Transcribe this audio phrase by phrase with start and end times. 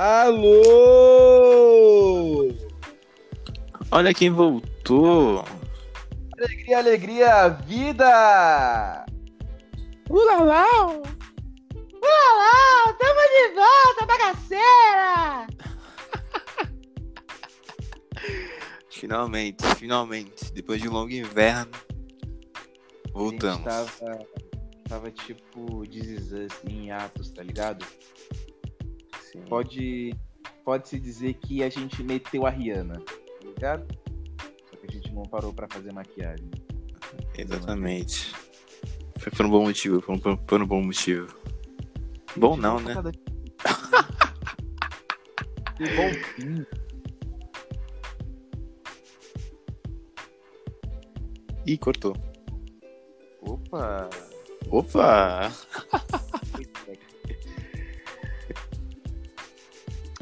[0.00, 0.54] Alô!
[3.90, 5.44] Olha quem voltou.
[6.38, 9.04] Alegria, alegria, vida!
[10.08, 11.02] Ulalau!
[12.00, 12.94] Ulalau!
[12.96, 15.48] Tamo de volta, bagaceira!
[18.88, 20.52] Finalmente, finalmente.
[20.52, 21.72] Depois de um longo inverno,
[23.12, 23.66] voltamos.
[23.66, 24.24] A gente tava,
[24.88, 26.30] tava tipo This
[26.68, 27.84] em atos, tá ligado?
[29.32, 29.42] Sim.
[29.42, 30.14] Pode,
[30.64, 33.14] pode se dizer que a gente meteu a Rihanna, tá
[33.46, 33.86] ligado?
[34.70, 36.50] Só que a gente não parou pra fazer maquiagem.
[37.36, 38.34] Exatamente.
[39.18, 41.36] Foi por um bom motivo, foi por, por um bom motivo.
[42.36, 42.94] Bom não, né?
[45.76, 46.66] Que bonzinho.
[51.64, 52.16] Ih, cortou.
[53.42, 54.10] Opa!
[54.70, 55.52] Opa!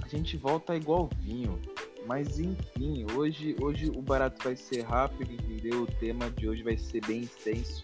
[0.07, 1.61] A gente volta igual vinho.
[2.07, 5.83] Mas enfim, hoje, hoje o barato vai ser rápido, entendeu?
[5.83, 7.83] O tema de hoje vai ser bem extenso.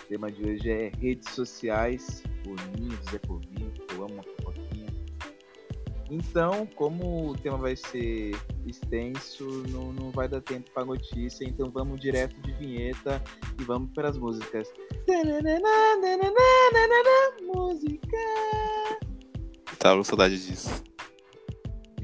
[0.00, 4.86] O tema de hoje é redes sociais, Boninho, Zé Povinho, que eu amo uma fofoquinha.
[6.08, 11.68] Então, como o tema vai ser extenso, não, não vai dar tempo para notícia, então
[11.68, 13.20] vamos direto de vinheta
[13.60, 14.72] e vamos para as músicas.
[17.42, 18.16] Música!
[19.80, 20.95] Tava com saudade disso.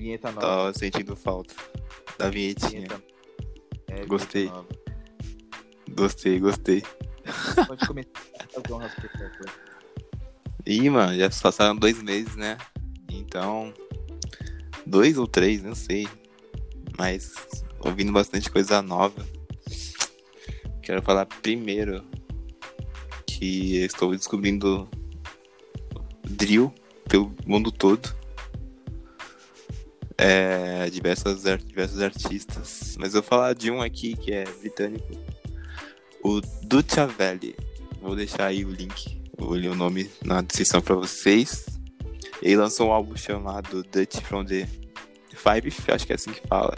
[0.03, 0.41] Vinheta nova.
[0.41, 1.55] Tava sentindo falta
[2.19, 2.71] da vinhetinha.
[2.89, 3.03] Vinheta-
[3.89, 4.49] é, Gostei.
[4.49, 4.67] vinheta.
[5.91, 6.83] Gostei, gostei.
[7.69, 8.11] Pode começar
[8.57, 9.53] as honras, por favor.
[10.67, 12.59] Ih, mano, já passaram dois meses, né?
[13.09, 13.73] Então.
[14.85, 16.09] Dois ou três, não sei.
[16.99, 17.33] Mas
[17.79, 19.25] ouvindo bastante coisa nova.
[20.83, 22.05] Quero falar primeiro
[23.25, 24.89] que estou descobrindo
[26.25, 26.75] drill
[27.09, 28.21] pelo mundo todo.
[30.25, 32.97] É, diversas, diversos artistas.
[32.97, 35.13] Mas eu vou falar de um aqui que é britânico.
[36.23, 37.57] O Duchavelli.
[38.01, 41.67] Vou deixar aí o link, o, o nome na descrição pra vocês.
[42.41, 44.69] Ele lançou um álbum chamado Dutch from the
[45.35, 46.77] Five, acho que é assim que fala.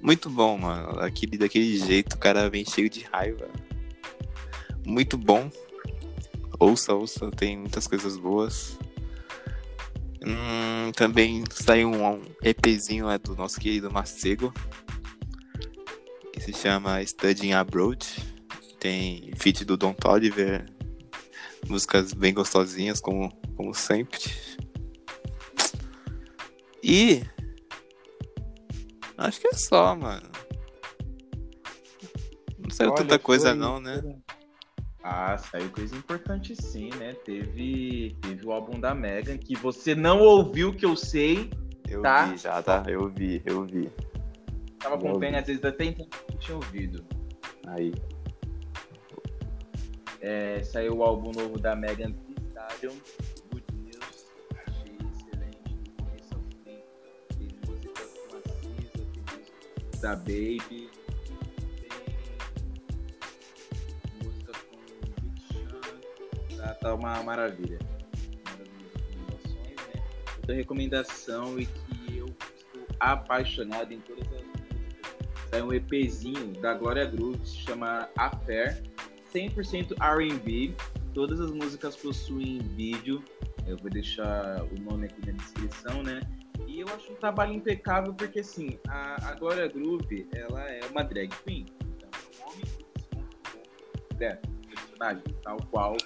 [0.00, 0.98] Muito bom, mano.
[1.00, 3.48] Aquele, daquele jeito, o cara vem cheio de raiva.
[4.86, 5.50] Muito bom.
[6.58, 8.78] Ouça, ouça, tem muitas coisas boas.
[10.24, 14.52] Hum, também saiu um, um EPzinho lá do nosso querido Macego.
[16.32, 18.06] Que se chama Studying Abroad.
[18.78, 20.66] Tem feat do Don Toliver.
[21.68, 24.20] Músicas bem gostosinhas, como, como sempre.
[26.82, 27.22] E.
[29.16, 30.28] Acho que é só, mano.
[32.58, 34.02] Não saiu Olha, tanta coisa, não, né?
[35.04, 37.14] Ah, saiu coisa importante sim, né?
[37.24, 41.50] Teve, teve o álbum da Megan, que você não ouviu, que eu sei.
[41.88, 42.26] Eu Tá.
[42.26, 42.84] vi já, tá?
[42.86, 43.90] Eu vi, eu vi.
[44.78, 45.36] Tava acompanhando, ouvi.
[45.36, 47.04] às vezes até então não tinha ouvido.
[47.66, 47.92] Aí.
[50.20, 52.94] É, saiu o álbum novo da Megan Thee Stallion,
[53.50, 54.26] Good News.
[54.66, 56.78] Achei excelente, do começo ao fim.
[57.38, 60.88] Tem músicas com a Cisa, tem música da Baby.
[66.82, 67.78] Tá, uma maravilha.
[70.38, 75.48] Outra recomendação e que eu estou apaixonado em todas as músicas.
[75.48, 78.82] Saiu um EPzinho da Glória Groove, que se chama Affair.
[79.32, 80.74] 100% R&B.
[81.14, 83.22] Todas as músicas possuem vídeo.
[83.64, 86.20] Eu vou deixar o nome aqui na descrição, né?
[86.66, 91.04] E eu acho um trabalho impecável porque, assim, a, a Glória Groove, ela é uma
[91.04, 91.66] drag queen.
[91.96, 92.10] Então,
[92.40, 92.64] o nome
[94.16, 94.40] dela,
[95.42, 95.96] tal qual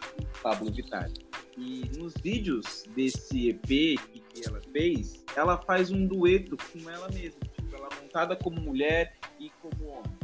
[0.43, 1.11] Pablo Vittar.
[1.57, 7.09] E nos vídeos desse EP que, que ela fez, ela faz um dueto com ela
[7.09, 7.41] mesma.
[7.41, 10.17] Tipo, ela é montada como mulher e como homem.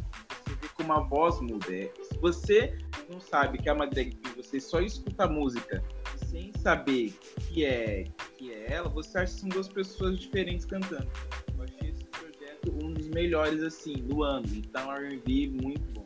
[0.45, 1.75] Você vê como a voz muda.
[1.75, 2.79] É, Se você
[3.11, 5.83] não sabe que é uma drag queen, você só escuta a música
[6.27, 7.13] sem saber
[7.49, 8.05] que é,
[8.37, 11.09] que é ela, você acha que são duas pessoas diferentes cantando.
[11.57, 14.47] Eu achei esse projeto um dos melhores, assim, do ano.
[14.55, 16.05] Então, R&B muito bom.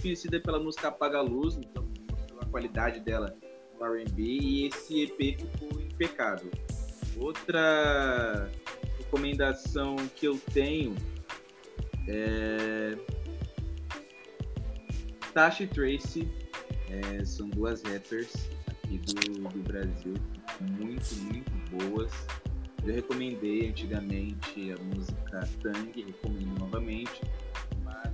[0.00, 3.34] Conhecida pela música Apaga a Luz, então mostrou a qualidade dela
[3.78, 6.50] no R&B e esse EP ficou impecável.
[7.16, 8.50] Outra
[8.98, 10.94] recomendação que eu tenho
[12.06, 12.96] é
[15.34, 16.28] Tasha Tracy
[16.90, 20.14] é, são duas rappers aqui do, do Brasil,
[20.60, 22.12] muito, muito boas.
[22.84, 27.20] Eu recomendei antigamente a música Tang, recomendo novamente,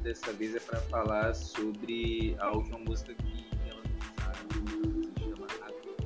[0.05, 5.47] dessa vez é para falar sobre a última música que elas lançaram, que se chama
[5.67, 5.97] Atu.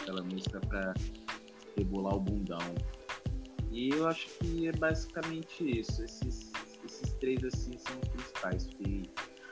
[0.00, 0.94] Aquela música para
[1.76, 2.74] rebolar o bundão.
[3.70, 6.02] E eu acho que é basicamente isso.
[6.02, 6.50] Esses,
[6.82, 8.64] esses três assim são os principais.
[8.64, 9.02] Fiquei,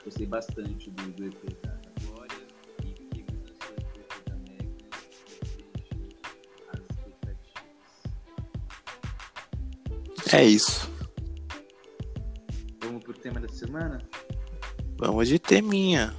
[0.03, 1.77] gostei bastante do, do EP da
[2.07, 2.47] Glória
[2.83, 4.67] e fiquei muito ansioso do EP da Meg
[5.95, 6.09] e
[6.73, 7.63] as expectativas.
[10.33, 10.98] É isso.
[13.79, 14.01] Semana?
[14.97, 16.13] Vamos de teminha.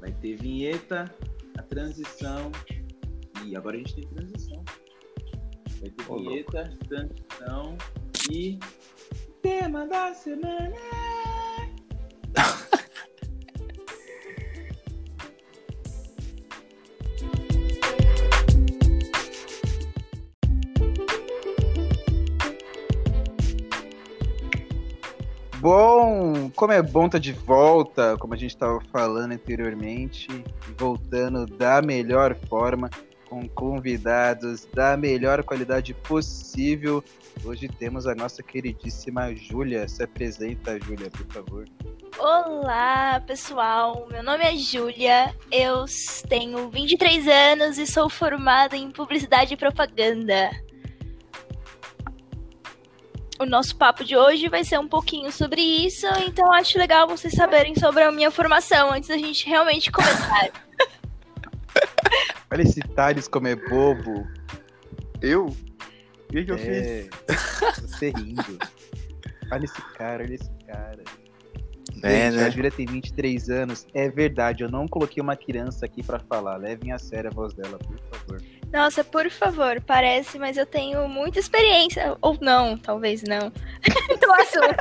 [0.00, 1.12] Vai ter vinheta,
[1.56, 2.52] a transição.
[3.44, 4.64] E agora a gente tem transição.
[5.80, 7.76] Vai ter Ô, vinheta, transição
[8.30, 8.58] e.
[9.42, 11.03] Tema da semana!
[26.54, 30.28] Como é bom estar de volta, como a gente estava falando anteriormente,
[30.76, 32.88] voltando da melhor forma,
[33.28, 37.02] com convidados da melhor qualidade possível.
[37.44, 39.88] Hoje temos a nossa queridíssima Júlia.
[39.88, 41.64] Se apresenta, Júlia, por favor.
[42.18, 44.06] Olá, pessoal.
[44.10, 45.34] Meu nome é Júlia.
[45.50, 45.84] Eu
[46.28, 50.50] tenho 23 anos e sou formada em publicidade e propaganda.
[53.38, 57.34] O nosso papo de hoje vai ser um pouquinho sobre isso, então acho legal vocês
[57.34, 60.50] saberem sobre a minha formação antes da gente realmente começar.
[62.52, 64.26] Olha esse Thales como é bobo.
[65.20, 65.46] Eu?
[65.46, 66.68] O que, que eu fiz?
[66.68, 67.08] É,
[67.80, 68.58] você rindo.
[69.50, 71.02] Olha esse cara, olha esse cara.
[72.02, 72.50] É, Gente, A né?
[72.50, 73.86] Júlia tem 23 anos.
[73.94, 76.56] É verdade, eu não coloquei uma criança aqui pra falar.
[76.56, 78.42] Levem a sério a voz dela, por favor.
[78.74, 82.16] Nossa, por favor, parece, mas eu tenho muita experiência.
[82.20, 83.52] Ou não, talvez não.
[84.20, 84.74] no assunto.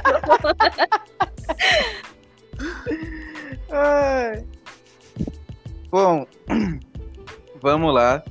[5.92, 6.26] Bom,
[7.62, 8.24] vamos lá.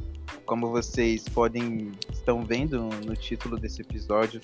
[0.45, 4.41] Como vocês podem estão vendo no título desse episódio,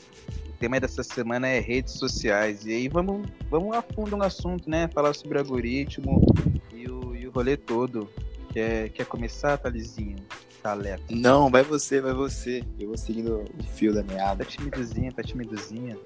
[0.49, 2.65] o tema dessa semana é redes sociais.
[2.65, 4.89] E aí vamos, vamos a fundo no assunto, né?
[4.95, 6.25] Falar sobre algoritmo
[6.73, 8.09] e o, e o rolê todo.
[8.53, 10.17] Quer, quer começar, Thalizinho?
[10.63, 11.03] Taleta.
[11.11, 12.63] Não, vai você, vai você.
[12.79, 14.45] Eu vou seguindo o fio da meada.
[14.45, 15.97] Tá timidozinha, tá timidozinha.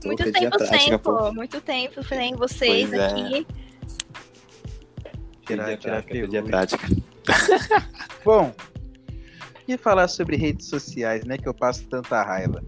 [0.00, 1.32] Tô Muito tempo prática, sem, pô.
[1.32, 3.06] Muito tempo sem vocês Pois é.
[3.06, 3.46] aqui.
[5.46, 6.88] Tirar, a tirar prática, perdi a prática.
[8.24, 8.54] Bom,
[9.66, 11.36] e falar sobre redes sociais, né?
[11.36, 12.62] Que eu passo tanta raiva.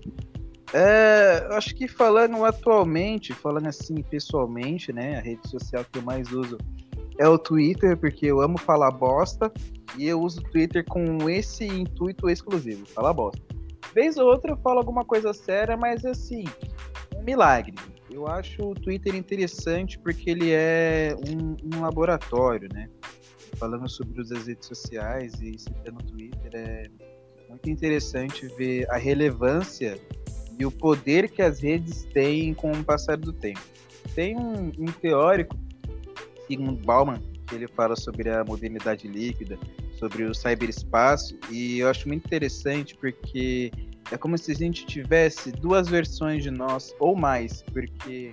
[0.74, 5.18] É, eu acho que falando atualmente, falando assim pessoalmente, né?
[5.18, 6.58] A rede social que eu mais uso
[7.18, 9.52] é o Twitter, porque eu amo falar bosta
[9.96, 13.42] e eu uso o Twitter com esse intuito exclusivo, falar bosta.
[13.94, 16.44] Vez ou outra eu falo alguma coisa séria, mas assim,
[17.16, 17.74] um milagre.
[18.10, 22.88] Eu acho o Twitter interessante porque ele é um, um laboratório, né?
[23.62, 26.90] falando sobre das redes sociais e citando o Twitter, é
[27.48, 29.98] muito interessante ver a relevância
[30.58, 33.60] e o poder que as redes têm com o passar do tempo.
[34.16, 35.56] Tem um, um teórico,
[36.48, 39.58] Sigmund Bauman, que ele fala sobre a modernidade líquida,
[39.98, 43.70] sobre o cyberespaço, e eu acho muito interessante porque
[44.10, 48.32] é como se a gente tivesse duas versões de nós ou mais, porque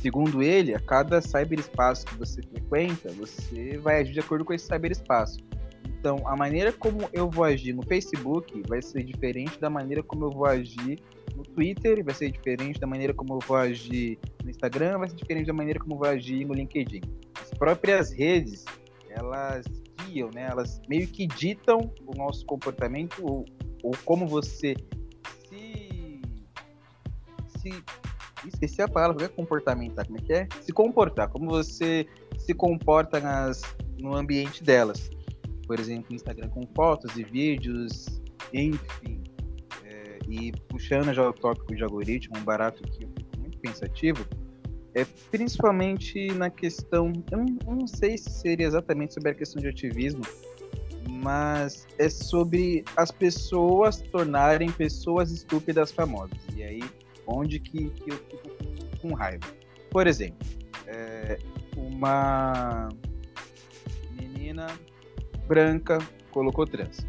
[0.00, 4.66] segundo ele, a cada cyberespaço que você frequenta, você vai agir de acordo com esse
[4.66, 5.38] cyberespaço.
[5.98, 10.26] Então, a maneira como eu vou agir no Facebook vai ser diferente da maneira como
[10.26, 11.00] eu vou agir
[11.36, 15.16] no Twitter, vai ser diferente da maneira como eu vou agir no Instagram, vai ser
[15.16, 17.02] diferente da maneira como eu vou agir no LinkedIn.
[17.40, 18.64] As próprias redes,
[19.10, 19.66] elas
[20.04, 20.48] guiam, né?
[20.50, 23.44] Elas meio que ditam o nosso comportamento ou,
[23.82, 24.74] ou como você
[25.48, 26.20] se
[28.42, 30.48] se esqueci a palavra, não é comportamentar, como é que é?
[30.60, 32.06] Se comportar, como você
[32.38, 33.62] se comporta nas,
[33.98, 35.10] no ambiente delas.
[35.66, 39.24] Por exemplo, Instagram com fotos e vídeos, enfim.
[40.28, 43.06] E puxando já o tópico de algoritmo, um barato que
[43.38, 44.26] muito pensativo,
[44.94, 49.60] é principalmente na questão, eu não, eu não sei se seria exatamente sobre a questão
[49.60, 50.22] de ativismo,
[51.08, 56.38] mas é sobre as pessoas tornarem pessoas estúpidas famosas.
[56.56, 56.82] E aí
[57.26, 59.46] onde que, que eu fico com, raiva.
[59.90, 60.46] Por exemplo,
[60.86, 61.38] é,
[61.76, 62.88] uma
[64.12, 64.66] menina
[65.46, 65.98] branca
[66.30, 67.06] colocou trans.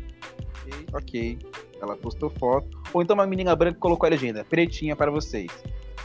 [0.94, 1.38] Ok,
[1.82, 2.77] ela postou foto.
[2.94, 5.52] Ou então uma menina branca colocou a legenda, pretinha para vocês.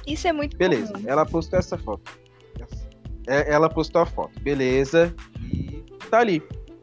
[0.06, 1.04] Isso é muito Beleza, comum.
[1.08, 2.20] ela postou essa foto.
[3.26, 6.42] É, Ela postou a foto, beleza, e tá ali.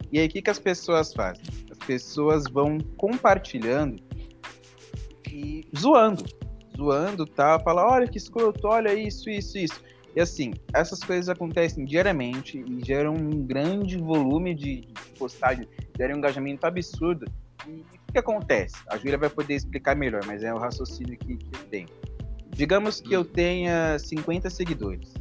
[0.10, 1.44] E aí o que, que as pessoas fazem?
[1.70, 4.02] As pessoas vão compartilhando
[5.30, 6.24] e zoando
[6.80, 7.60] zoando, tá?
[7.60, 9.82] Fala, olha que escroto, olha isso, isso, isso.
[10.16, 16.16] E assim, essas coisas acontecem diariamente e geram um grande volume de, de postagem, geram
[16.16, 17.26] um engajamento absurdo.
[17.68, 18.76] E O que acontece?
[18.90, 21.88] A Júlia vai poder explicar melhor, mas é o raciocínio que, que eu tenho.
[22.50, 25.14] Digamos que eu tenha 50 seguidores.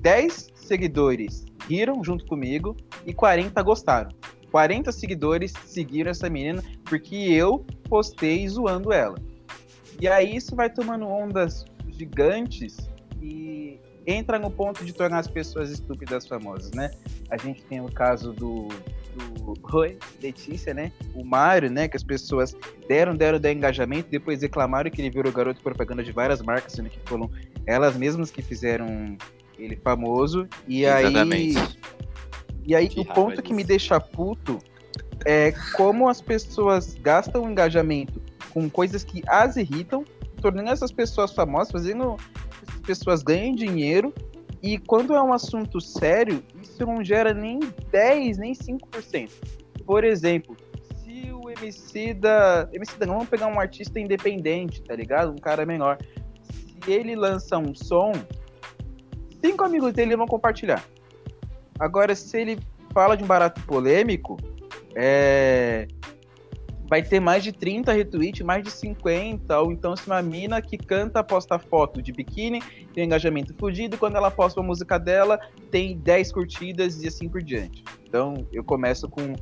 [0.00, 4.10] 10 seguidores riram junto comigo e 40 gostaram.
[4.52, 9.16] 40 seguidores seguiram essa menina porque eu postei zoando ela.
[10.00, 12.88] E aí isso vai tomando ondas gigantes
[13.20, 16.92] e entra no ponto de tornar as pessoas estúpidas famosas, né?
[17.28, 18.68] A gente tem o caso do,
[19.18, 20.92] do Oi, Letícia, né?
[21.14, 21.88] O Mário, né?
[21.88, 22.56] Que as pessoas
[22.88, 26.88] deram, deram, deram engajamento, depois reclamaram que ele virou garoto propaganda de várias marcas, sendo
[26.88, 27.30] que foram
[27.66, 29.16] elas mesmas que fizeram
[29.58, 30.48] ele famoso.
[30.66, 31.58] E Exatamente.
[31.58, 31.68] aí.
[32.66, 34.58] E aí, Que o ponto que me deixa puto
[35.24, 38.20] é como as pessoas gastam engajamento
[38.50, 40.04] com coisas que as irritam,
[40.40, 42.16] tornando essas pessoas famosas, fazendo
[42.66, 44.12] essas pessoas ganhem dinheiro.
[44.62, 46.42] E quando é um assunto sério,
[46.86, 49.30] não gera nem 10, nem 5%.
[49.84, 50.56] Por exemplo,
[51.02, 52.68] se o MC da.
[52.72, 55.32] MC da vamos pegar um artista independente, tá ligado?
[55.32, 55.98] Um cara menor.
[56.42, 58.12] Se ele lança um som,
[59.40, 60.84] cinco amigos dele vão compartilhar.
[61.78, 62.58] Agora, se ele
[62.92, 64.36] fala de um barato polêmico,
[64.94, 65.86] é,
[66.88, 69.60] vai ter mais de 30 retweets, mais de 50.
[69.60, 72.62] Ou então, se uma mina que canta posta foto de biquíni,
[72.94, 75.38] tem um engajamento fudido, e quando ela posta uma música dela,
[75.70, 77.84] tem 10 curtidas e assim por diante.
[78.06, 79.34] Então, eu começo com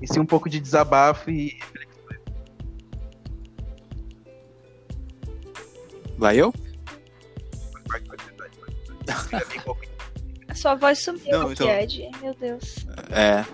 [0.00, 1.58] esse um pouco de desabafo e.
[6.16, 6.52] Vai eu?
[10.48, 12.10] A sua voz sumiu, Não, então- Ed.
[12.20, 12.86] Meu Deus.
[13.10, 13.44] É.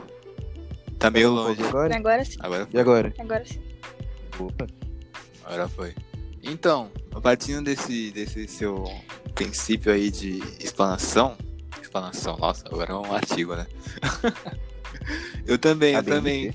[1.04, 1.62] Tá meio longe.
[1.62, 1.94] Agora?
[1.94, 3.12] Agora sim, Agora E agora?
[3.18, 3.60] agora sim.
[4.38, 4.66] Opa.
[5.44, 5.94] Agora foi.
[6.42, 6.90] Então,
[7.22, 8.90] partindo desse, desse seu
[9.34, 11.36] princípio aí de explanação.
[11.78, 13.66] Explanação, nossa, agora é um artigo, né?
[15.46, 16.54] eu também, eu também.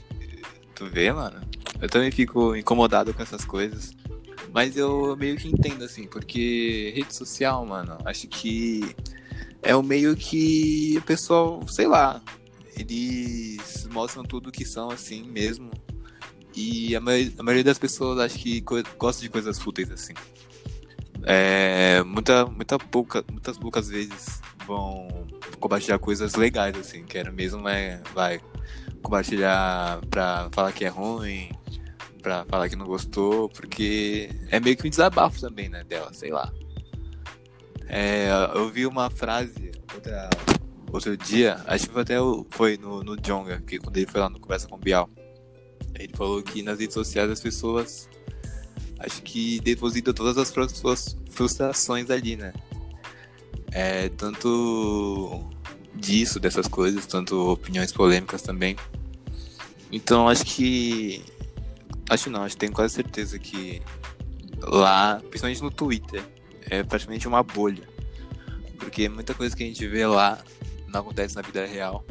[0.74, 1.40] Tu vê, mano?
[1.80, 3.92] Eu também fico incomodado com essas coisas.
[4.52, 8.96] Mas eu meio que entendo, assim, porque rede social, mano, acho que
[9.62, 12.20] é o meio que o pessoal, sei lá,
[12.80, 15.70] eles mostram tudo que são assim mesmo.
[16.56, 18.62] E a, mai- a maioria das pessoas acho que
[18.98, 20.14] gosta de coisas fúteis assim.
[21.24, 25.08] É, muita, muita pouca, muitas poucas vezes vão
[25.60, 28.40] compartilhar coisas legais assim, quero mesmo é, vai
[29.02, 31.52] compartilhar pra falar que é ruim,
[32.22, 36.32] pra falar que não gostou, porque é meio que um desabafo também, né, dela, sei
[36.32, 36.52] lá.
[37.88, 40.30] É, eu vi uma frase outra,
[40.92, 42.16] outro dia, acho que até
[42.50, 45.10] foi no, no Jonga, que quando ele foi lá no Conversa com o Bial.
[45.96, 48.10] Ele falou que nas redes sociais as pessoas
[49.00, 52.54] acho que depositam todas as suas frustrações ali, né?
[53.72, 55.50] É, tanto
[55.96, 58.76] disso, dessas coisas, tanto opiniões polêmicas também.
[59.92, 61.24] Então acho que.
[62.10, 63.82] Acho não, acho que tenho quase certeza que
[64.62, 66.24] lá, principalmente no Twitter,
[66.62, 67.88] é praticamente uma bolha.
[68.78, 70.40] Porque muita coisa que a gente vê lá
[70.90, 72.06] não acontece na vida real.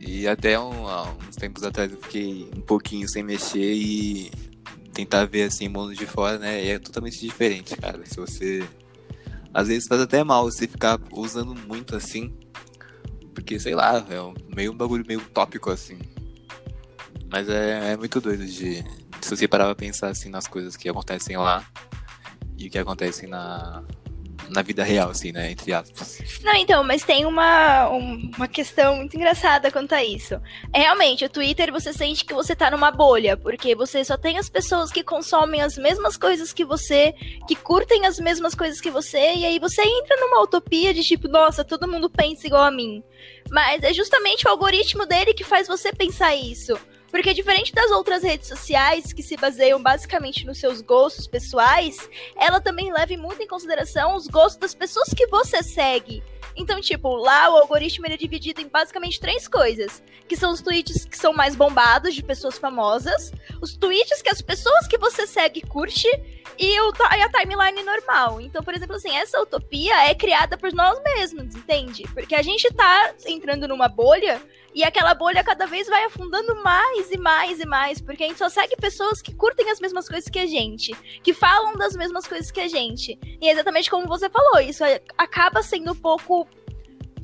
[0.00, 4.30] E até um- há uns tempos atrás eu fiquei um pouquinho sem mexer e
[4.92, 6.62] tentar ver assim mundo de fora, né?
[6.64, 8.04] E é totalmente diferente, cara.
[8.04, 8.66] Se você.
[9.52, 12.34] Às vezes faz até mal você ficar usando muito assim.
[13.34, 15.98] Porque, sei lá, é um, meio um bagulho meio tópico assim.
[17.30, 18.84] Mas é, é muito doido de.
[19.20, 21.66] Se você parar pra pensar assim nas coisas que acontecem lá
[22.58, 23.82] e que acontecem na,
[24.50, 25.50] na vida real, assim, né?
[25.50, 26.18] Entre aspas.
[26.42, 30.40] Não, então, mas tem uma, um- uma questão muito engraçada quanto a isso.
[30.72, 34.38] É, realmente, o Twitter você sente que você tá numa bolha, porque você só tem
[34.38, 37.14] as pessoas que consomem as mesmas coisas que você,
[37.48, 41.28] que curtem as mesmas coisas que você, e aí você entra numa utopia de tipo,
[41.28, 43.02] nossa, todo mundo pensa igual a mim.
[43.50, 46.78] Mas é justamente o algoritmo dele que faz você pensar isso.
[47.14, 52.60] Porque diferente das outras redes sociais, que se baseiam basicamente nos seus gostos pessoais, ela
[52.60, 56.24] também leva muito em consideração os gostos das pessoas que você segue.
[56.56, 60.02] Então, tipo, lá o algoritmo ele é dividido em basicamente três coisas.
[60.26, 63.32] Que são os tweets que são mais bombados, de pessoas famosas.
[63.62, 66.08] Os tweets que as pessoas que você segue curte.
[66.58, 68.40] E, o, e a timeline normal.
[68.40, 72.02] Então, por exemplo, assim, essa utopia é criada por nós mesmos, entende?
[72.12, 74.42] Porque a gente tá entrando numa bolha
[74.74, 78.38] e aquela bolha cada vez vai afundando mais e mais e mais, porque a gente
[78.38, 82.26] só segue pessoas que curtem as mesmas coisas que a gente, que falam das mesmas
[82.26, 83.18] coisas que a gente.
[83.40, 86.46] E é exatamente como você falou, isso é- acaba sendo um pouco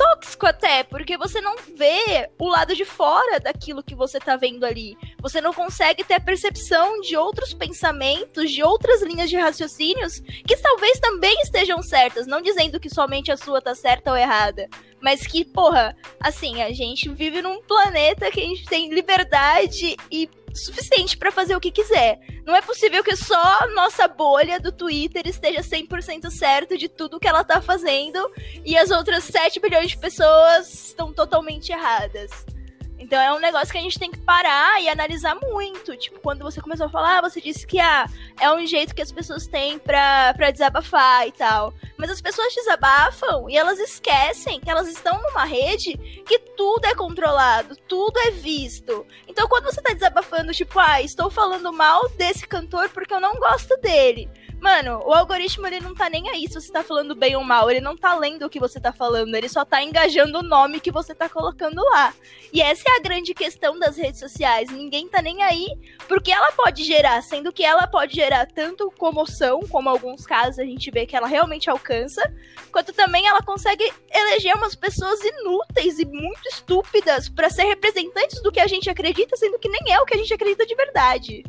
[0.00, 4.64] tóxico até, porque você não vê o lado de fora daquilo que você tá vendo
[4.64, 4.96] ali.
[5.20, 10.56] Você não consegue ter a percepção de outros pensamentos, de outras linhas de raciocínios que
[10.56, 14.70] talvez também estejam certas, não dizendo que somente a sua tá certa ou errada,
[15.02, 20.26] mas que, porra, assim, a gente vive num planeta que a gente tem liberdade e
[20.54, 22.20] suficiente para fazer o que quiser.
[22.44, 27.28] Não é possível que só nossa bolha do Twitter esteja 100% certo de tudo que
[27.28, 28.18] ela tá fazendo
[28.64, 32.30] e as outras 7 bilhões de pessoas estão totalmente erradas.
[33.10, 35.96] Então é um negócio que a gente tem que parar e analisar muito.
[35.96, 39.10] Tipo, quando você começou a falar, você disse que ah, é um jeito que as
[39.10, 41.74] pessoas têm pra, pra desabafar e tal.
[41.96, 46.94] Mas as pessoas desabafam e elas esquecem que elas estão numa rede que tudo é
[46.94, 49.04] controlado, tudo é visto.
[49.26, 53.34] Então quando você tá desabafando, tipo, ah, estou falando mal desse cantor porque eu não
[53.40, 54.30] gosto dele.
[54.60, 57.70] Mano, o algoritmo ele não tá nem aí se você tá falando bem ou mal.
[57.70, 59.34] Ele não tá lendo o que você tá falando.
[59.34, 62.12] Ele só tá engajando o nome que você tá colocando lá.
[62.52, 64.70] E essa é a grande questão das redes sociais.
[64.70, 65.66] Ninguém tá nem aí
[66.06, 70.64] porque ela pode gerar, sendo que ela pode gerar tanto comoção, como alguns casos a
[70.64, 72.22] gente vê que ela realmente alcança,
[72.72, 78.52] quanto também ela consegue eleger umas pessoas inúteis e muito estúpidas para ser representantes do
[78.52, 81.44] que a gente acredita, sendo que nem é o que a gente acredita de verdade.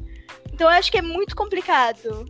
[0.54, 2.26] Então eu acho que é muito complicado.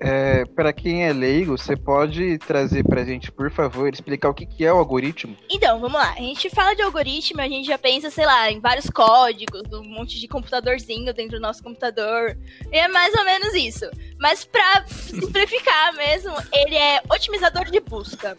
[0.00, 4.44] É, para quem é leigo, você pode trazer pra gente, por favor, explicar o que,
[4.44, 5.36] que é o algoritmo?
[5.50, 6.12] Então, vamos lá.
[6.12, 9.84] A gente fala de algoritmo, a gente já pensa, sei lá, em vários códigos, um
[9.84, 12.36] monte de computadorzinho dentro do nosso computador.
[12.70, 13.86] E é mais ou menos isso.
[14.18, 18.36] Mas pra simplificar mesmo, ele é otimizador de busca.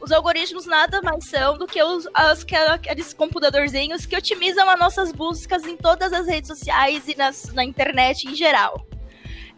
[0.00, 5.12] Os algoritmos nada mais são do que os, as, aqueles computadorzinhos que otimizam as nossas
[5.12, 8.86] buscas em todas as redes sociais e nas, na internet em geral.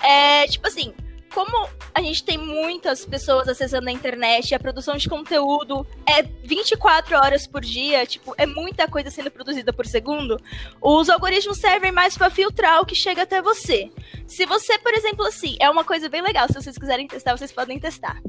[0.00, 0.95] É, tipo assim,
[1.33, 7.16] como a gente tem muitas pessoas acessando a internet, a produção de conteúdo é 24
[7.16, 10.40] horas por dia, tipo, é muita coisa sendo produzida por segundo,
[10.80, 13.90] os algoritmos servem mais para filtrar o que chega até você.
[14.26, 17.52] Se você, por exemplo, assim, é uma coisa bem legal, se vocês quiserem testar, vocês
[17.52, 18.21] podem testar.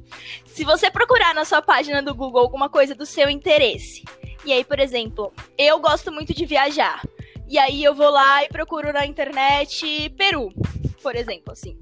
[0.46, 4.04] Se você procurar na sua página do Google alguma coisa do seu interesse,
[4.46, 7.02] e aí, por exemplo, eu gosto muito de viajar.
[7.50, 10.52] E aí eu vou lá e procuro na internet Peru,
[11.02, 11.78] por exemplo, assim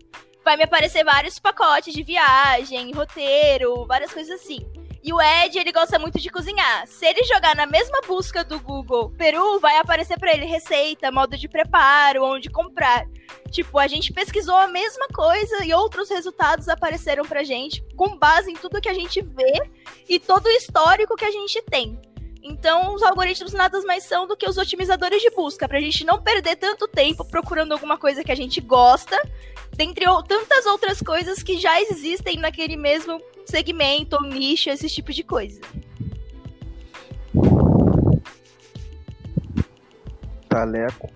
[0.45, 4.63] vai me aparecer vários pacotes de viagem, roteiro, várias coisas assim.
[5.03, 6.88] E o Ed, ele gosta muito de cozinhar.
[6.88, 11.38] Se ele jogar na mesma busca do Google Peru, vai aparecer para ele receita, modo
[11.38, 13.05] de preparo, onde comprar.
[13.51, 18.51] Tipo, a gente pesquisou a mesma coisa e outros resultados apareceram pra gente com base
[18.51, 19.69] em tudo que a gente vê
[20.08, 21.99] e todo o histórico que a gente tem.
[22.47, 26.21] Então, os algoritmos nada mais são do que os otimizadores de busca, pra gente não
[26.21, 29.19] perder tanto tempo procurando alguma coisa que a gente gosta,
[29.75, 35.23] dentre tantas outras coisas que já existem naquele mesmo segmento ou nicho, esse tipo de
[35.23, 35.60] coisa.
[40.47, 41.10] Taleco.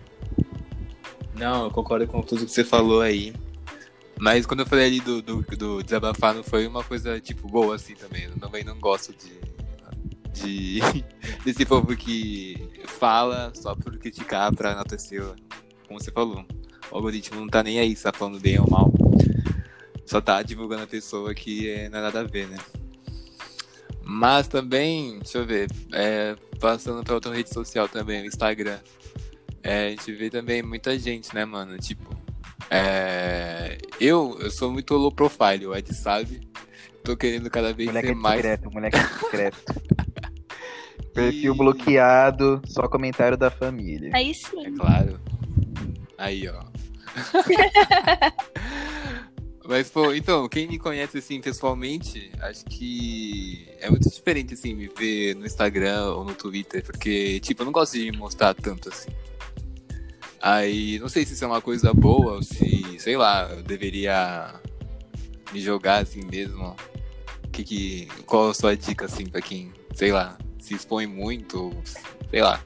[1.35, 3.35] Não, eu concordo com tudo que você falou aí.
[4.19, 7.75] Mas quando eu falei ali do, do, do desabafar, não foi uma coisa, tipo, boa
[7.75, 8.23] assim também.
[8.23, 9.58] Eu também não gosto de
[10.43, 10.79] de
[11.43, 15.23] desse povo que fala só por criticar pra enaltecer,
[15.87, 16.45] como você falou.
[16.91, 18.91] O algoritmo não tá nem aí se tá falando bem ou mal.
[20.05, 22.57] Só tá divulgando a pessoa que é, não é nada a ver, né?
[24.03, 28.79] Mas também, deixa eu ver, é, passando pra outra rede social também, o Instagram.
[29.61, 31.77] É, a gente vê também muita gente, né, mano?
[31.77, 32.17] Tipo,
[32.71, 36.41] é, eu, eu sou muito low profile, o Ed sabe.
[37.03, 38.41] Tô querendo cada vez moleque ser mais.
[38.41, 39.63] Secreto, moleque secreto.
[41.13, 44.11] Perfil bloqueado, só comentário da família.
[44.13, 44.65] Aí sim.
[44.65, 45.19] É claro.
[46.17, 46.63] Aí, ó.
[49.69, 54.87] Mas, pô, então, quem me conhece, assim, pessoalmente, acho que é muito diferente, assim, me
[54.87, 58.89] ver no Instagram ou no Twitter, porque, tipo, eu não gosto de me mostrar tanto,
[58.89, 59.11] assim.
[60.41, 64.55] Aí, não sei se isso é uma coisa boa ou se, sei lá, eu deveria
[65.53, 66.75] me jogar assim mesmo.
[67.51, 70.35] Que, que, qual a sua dica, assim, pra quem, sei lá,
[70.69, 71.71] se expõe muito,
[72.29, 72.63] sei lá.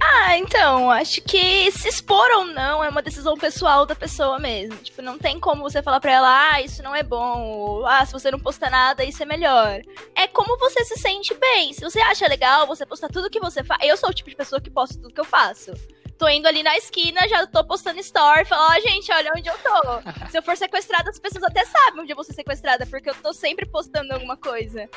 [0.00, 4.76] Ah, então, acho que se expor ou não é uma decisão pessoal da pessoa mesmo.
[4.76, 8.06] Tipo, não tem como você falar pra ela, ah, isso não é bom, ou, ah,
[8.06, 9.80] se você não posta nada, isso é melhor.
[10.14, 11.72] É como você se sente bem.
[11.72, 13.80] Se você acha legal você postar tudo que você faz.
[13.82, 15.72] Eu sou o tipo de pessoa que posta tudo que eu faço.
[16.16, 19.48] Tô indo ali na esquina, já tô postando story, falo, ó, oh, gente, olha onde
[19.48, 20.00] eu tô.
[20.30, 23.14] Se eu for sequestrada, as pessoas até sabem onde eu vou ser sequestrada, porque eu
[23.16, 24.88] tô sempre postando alguma coisa.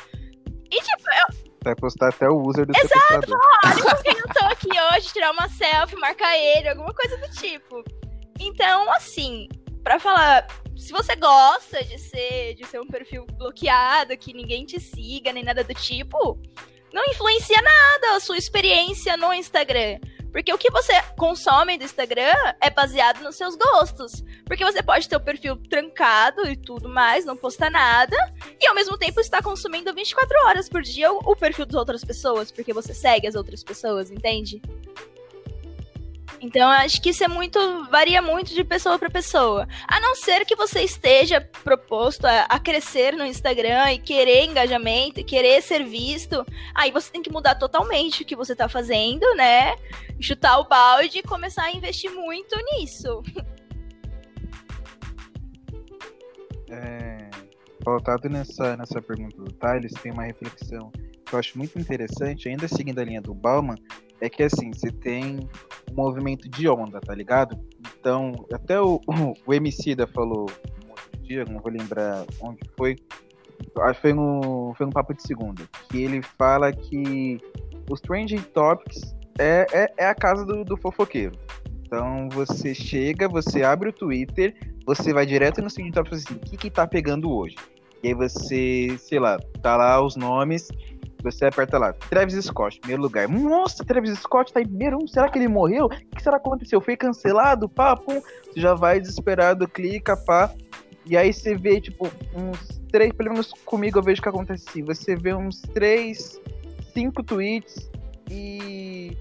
[0.70, 3.32] E, tipo, eu, Vai postar até o user do Exato,
[3.64, 7.30] olha com quem eu tô aqui hoje, tirar uma selfie, marcar ele, alguma coisa do
[7.30, 7.84] tipo.
[8.40, 9.48] Então, assim,
[9.84, 10.46] para falar,
[10.76, 15.44] se você gosta de ser, de ser um perfil bloqueado, que ninguém te siga, nem
[15.44, 16.40] nada do tipo,
[16.92, 19.98] não influencia nada a sua experiência no Instagram.
[20.32, 24.24] Porque o que você consome do Instagram é baseado nos seus gostos.
[24.46, 28.16] Porque você pode ter o perfil trancado e tudo mais, não postar nada,
[28.60, 32.04] e ao mesmo tempo estar consumindo 24 horas por dia o, o perfil das outras
[32.04, 34.60] pessoas, porque você segue as outras pessoas, entende?
[36.42, 37.58] Então, acho que isso é muito.
[37.88, 39.68] varia muito de pessoa para pessoa.
[39.86, 45.24] A não ser que você esteja proposto a, a, crescer no Instagram e querer engajamento,
[45.24, 49.76] querer ser visto, aí você tem que mudar totalmente o que você tá fazendo, né?
[50.20, 53.22] Chutar o balde e começar a investir muito nisso.
[56.68, 57.30] É,
[57.84, 60.90] voltado nessa, nessa pergunta do Thales, tem uma reflexão
[61.24, 63.76] que eu acho muito interessante, ainda seguindo a linha do Bauman,
[64.22, 65.40] é que assim, você tem
[65.90, 67.58] um movimento de onda, tá ligado?
[67.80, 69.00] Então, até o,
[69.44, 70.48] o, MC da falou
[70.86, 72.96] um outro dia, não vou lembrar onde foi,
[73.80, 77.38] acho que foi no, foi no Papo de Segunda, que ele fala que
[77.90, 81.36] os Trending Topics é, é, é a casa do, do fofoqueiro.
[81.84, 84.54] Então você chega, você abre o Twitter,
[84.86, 87.56] você vai direto no seguinte tópico assim, o que que tá pegando hoje?
[88.04, 90.68] E aí você, sei lá, tá lá os nomes,
[91.22, 93.28] você aperta lá, Travis Scott, primeiro lugar.
[93.28, 95.86] Nossa, Travis Scott tá em primeiro, será que ele morreu?
[95.86, 96.80] O que será que aconteceu?
[96.80, 97.68] Foi cancelado?
[97.68, 98.20] Pá, pum.
[98.44, 100.52] Você já vai desesperado, clica, pá.
[101.04, 104.84] E aí você vê, tipo, uns três, pelo menos comigo eu vejo que acontece assim.
[104.84, 106.40] Você vê uns três,
[106.92, 107.90] cinco tweets
[108.30, 109.16] e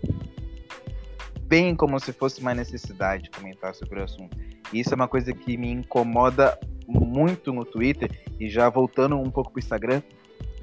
[1.44, 4.38] bem como se fosse uma necessidade comentar sobre o assunto.
[4.72, 8.10] E isso é uma coisa que me incomoda muito no Twitter,
[8.40, 10.02] e já voltando um pouco para o Instagram,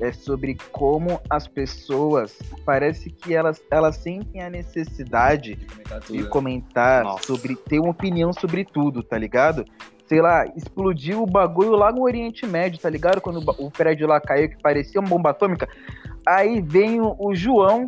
[0.01, 6.19] é sobre como as pessoas parece que elas, elas sentem a necessidade de comentar, de
[6.19, 6.29] né?
[6.29, 9.64] comentar sobre ter uma opinião sobre tudo, tá ligado?
[10.07, 13.21] Sei lá, explodiu o bagulho lá no Oriente Médio, tá ligado?
[13.21, 15.69] Quando o prédio lá caiu que parecia uma bomba atômica.
[16.27, 17.87] Aí vem o, o João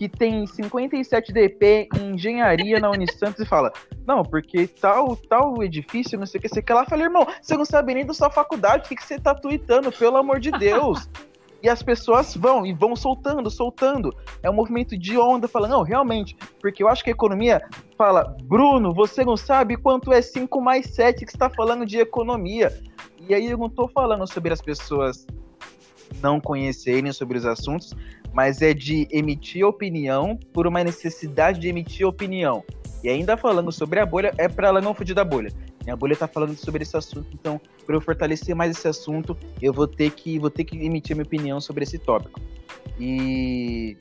[0.00, 3.70] que tem 57 DP em engenharia na Unisantos e fala:
[4.06, 6.86] Não, porque tal, tal edifício, não sei o que, sei que lá.
[6.86, 9.92] Falei, irmão, você não sabe nem da sua faculdade, o que, que você tá tweetando,
[9.92, 11.06] pelo amor de Deus.
[11.62, 14.14] e as pessoas vão e vão soltando, soltando.
[14.42, 17.62] É um movimento de onda, falando, não, realmente, porque eu acho que a economia
[17.96, 22.72] fala, Bruno, você não sabe quanto é 5 mais 7 que está falando de economia.
[23.28, 25.26] E aí eu não tô falando sobre as pessoas
[26.20, 27.94] não conhecerem sobre os assuntos,
[28.32, 32.64] mas é de emitir opinião por uma necessidade de emitir opinião.
[33.02, 35.52] E ainda falando sobre a bolha, é para ela não fugir da bolha.
[35.84, 39.72] Minha bolha tá falando sobre esse assunto, então, para eu fortalecer mais esse assunto, eu
[39.72, 42.40] vou ter que vou ter que emitir minha opinião sobre esse tópico.
[42.98, 43.96] E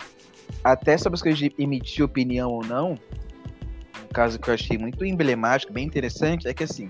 [0.64, 5.06] até sobre as coisas de emitir opinião ou não, um caso que eu achei muito
[5.06, 6.90] emblemático, bem interessante, é que assim,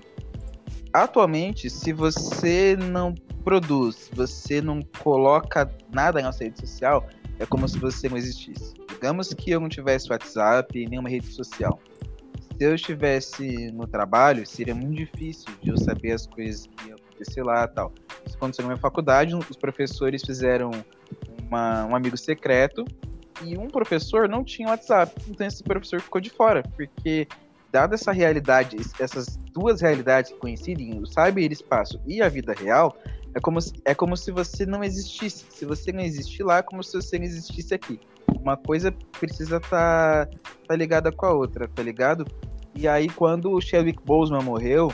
[0.92, 7.06] atualmente, se você não produz, você não coloca nada na sua rede social,
[7.38, 8.74] é como se você não existisse.
[8.88, 11.80] Digamos que eu não tivesse WhatsApp nenhuma rede social.
[12.60, 16.98] Se eu estivesse no trabalho, seria muito difícil de eu saber as coisas que iam
[16.98, 17.90] acontecer lá tal.
[18.26, 20.70] Isso aconteceu na minha faculdade, os professores fizeram
[21.48, 22.84] uma, um amigo secreto
[23.42, 25.10] e um professor não tinha WhatsApp.
[25.26, 27.26] Então esse professor ficou de fora, porque
[27.72, 32.94] dada essa realidade, essas duas realidades que coincidem, o cyberespaço e a vida real,
[33.34, 35.46] é como, se, é como se você não existisse.
[35.48, 37.98] Se você não existir lá, é como se você não existisse aqui.
[38.38, 42.26] Uma coisa precisa estar tá, tá ligada com a outra, tá ligado?
[42.74, 44.92] E aí, quando o Chadwick Boseman morreu,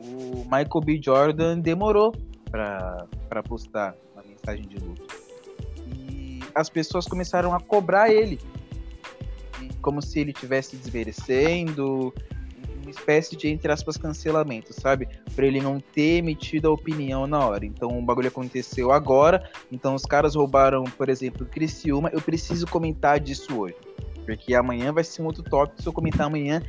[0.00, 1.00] o Michael B.
[1.02, 2.14] Jordan demorou
[2.50, 3.06] pra
[3.48, 5.06] postar uma mensagem de luto.
[5.96, 8.38] E as pessoas começaram a cobrar ele.
[9.80, 12.12] Como se ele estivesse desmerecendo,
[12.88, 15.08] espécie de, entre aspas, cancelamento, sabe?
[15.34, 17.64] Pra ele não ter emitido a opinião na hora.
[17.64, 23.18] Então o bagulho aconteceu agora, então os caras roubaram, por exemplo, Criciúma, eu preciso comentar
[23.18, 23.76] disso hoje.
[24.24, 26.62] Porque amanhã vai ser um outro tópico, se eu comentar amanhã,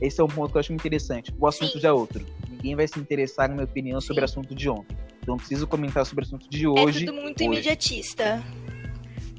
[0.00, 1.34] esse é um ponto que eu acho muito interessante.
[1.38, 1.80] O assunto Sim.
[1.80, 2.24] já é outro.
[2.48, 4.96] Ninguém vai se interessar na minha opinião sobre o assunto de ontem.
[5.22, 7.04] Então preciso comentar sobre o assunto de hoje.
[7.04, 7.44] É tudo muito hoje.
[7.44, 8.42] imediatista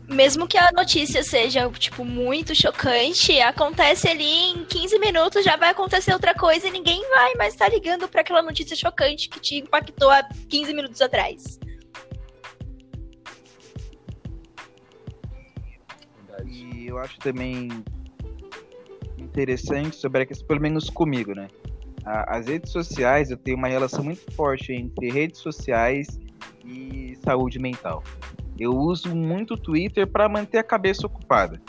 [0.09, 5.69] mesmo que a notícia seja, tipo, muito chocante, acontece ali em 15 minutos, já vai
[5.69, 9.39] acontecer outra coisa e ninguém vai mais estar tá ligando para aquela notícia chocante que
[9.39, 11.59] te impactou há 15 minutos atrás.
[16.89, 17.69] Eu acho também
[19.17, 21.47] interessante sobre a questão, pelo menos comigo, né?
[22.05, 26.19] As redes sociais, eu tenho uma relação muito forte entre redes sociais
[26.65, 28.03] e saúde mental
[28.59, 31.61] eu uso muito o Twitter para manter a cabeça ocupada.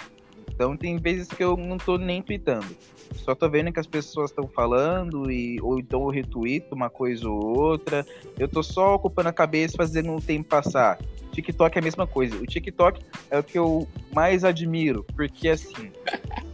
[0.53, 2.77] Então tem vezes que eu não tô nem tweetando.
[3.15, 7.29] Só tô vendo que as pessoas estão falando e ou então eu retuito uma coisa
[7.29, 8.07] ou outra.
[8.39, 10.99] Eu tô só ocupando a cabeça fazendo o tempo passar.
[11.33, 12.37] TikTok é a mesma coisa.
[12.37, 15.93] O TikTok é o que eu mais admiro, porque assim,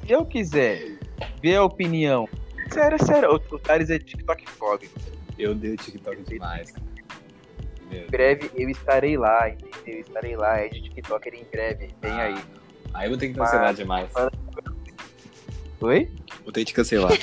[0.05, 0.99] se eu quiser
[1.43, 2.29] ver a opinião,
[2.71, 4.89] sério, sério, o Thales é TikTok fog.
[5.39, 6.75] Eu dei o TikTok demais.
[7.91, 9.81] Em breve eu estarei lá, entendeu?
[9.87, 12.37] Eu estarei lá, é de TikToker em breve, vem ah, aí.
[12.93, 13.77] Aí eu vou ter que cancelar Mas...
[13.77, 14.11] demais.
[15.87, 16.13] Oi?
[16.43, 17.13] Vou ter que cancelar.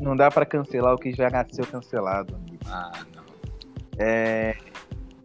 [0.00, 2.34] Não dá pra cancelar o que já nasceu cancelado.
[2.34, 2.58] amigo.
[2.66, 3.24] ah, não.
[3.98, 4.56] É,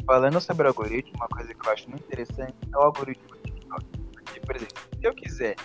[0.05, 3.37] falando sobre o algoritmo, uma coisa que eu acho muito interessante é o algoritmo do
[3.37, 3.85] TikTok.
[4.13, 5.55] Porque, por exemplo, se eu quiser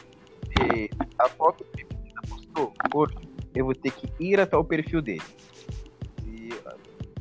[0.58, 3.16] ver a foto que o postou hoje,
[3.54, 5.22] eu vou ter que ir até o perfil dele.
[6.26, 6.50] E,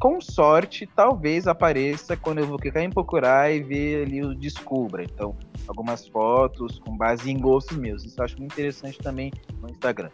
[0.01, 5.03] com sorte, talvez apareça quando eu vou clicar em procurar e ver ali o Descubra.
[5.03, 5.37] Então,
[5.67, 8.03] algumas fotos com base em gostos meus.
[8.03, 10.09] Isso eu acho muito interessante também no Instagram.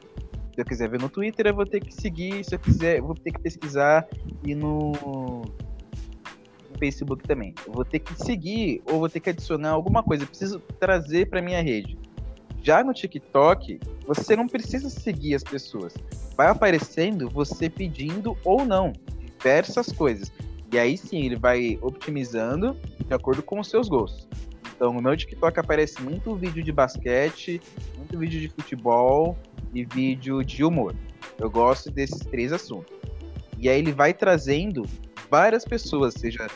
[0.53, 2.43] Se eu quiser ver no Twitter, eu vou ter que seguir.
[2.43, 4.05] Se eu quiser, eu vou ter que pesquisar
[4.43, 7.55] e no, no Facebook também.
[7.65, 10.23] Eu vou ter que seguir ou vou ter que adicionar alguma coisa.
[10.23, 11.97] Eu preciso trazer para minha rede.
[12.61, 15.93] Já no TikTok, você não precisa seguir as pessoas.
[16.35, 18.91] Vai aparecendo você pedindo ou não
[19.37, 20.31] diversas coisas.
[20.71, 24.27] E aí sim, ele vai optimizando de acordo com os seus gostos.
[24.75, 27.59] Então, no meu TikTok aparece muito vídeo de basquete,
[27.95, 29.37] muito vídeo de futebol
[29.73, 30.95] e vídeo de humor.
[31.39, 32.95] Eu gosto desses três assuntos.
[33.57, 34.85] E aí ele vai trazendo
[35.31, 36.47] várias pessoas, seja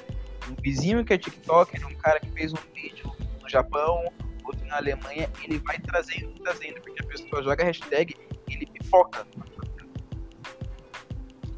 [0.50, 4.04] um vizinho que é TikToker, um cara que fez um vídeo no Japão,
[4.44, 8.16] outro na Alemanha, ele vai trazendo, trazendo, porque a pessoa joga hashtag
[8.50, 9.26] e ele pipoca.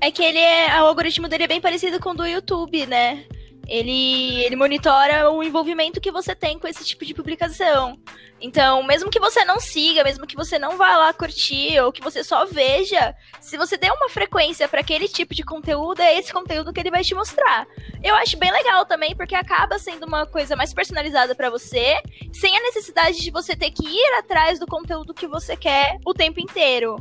[0.04, 0.68] É que ele é.
[0.82, 3.24] O algoritmo dele é bem parecido com o do YouTube, né?
[3.66, 7.98] Ele, ele monitora o envolvimento que você tem com esse tipo de publicação.
[8.42, 12.02] Então, mesmo que você não siga, mesmo que você não vá lá curtir, ou que
[12.02, 16.34] você só veja, se você der uma frequência para aquele tipo de conteúdo, é esse
[16.34, 17.66] conteúdo que ele vai te mostrar.
[18.04, 21.96] Eu acho bem legal também, porque acaba sendo uma coisa mais personalizada para você,
[22.34, 26.14] sem a necessidade de você ter que ir atrás do conteúdo que você quer o
[26.14, 26.98] tempo inteiro.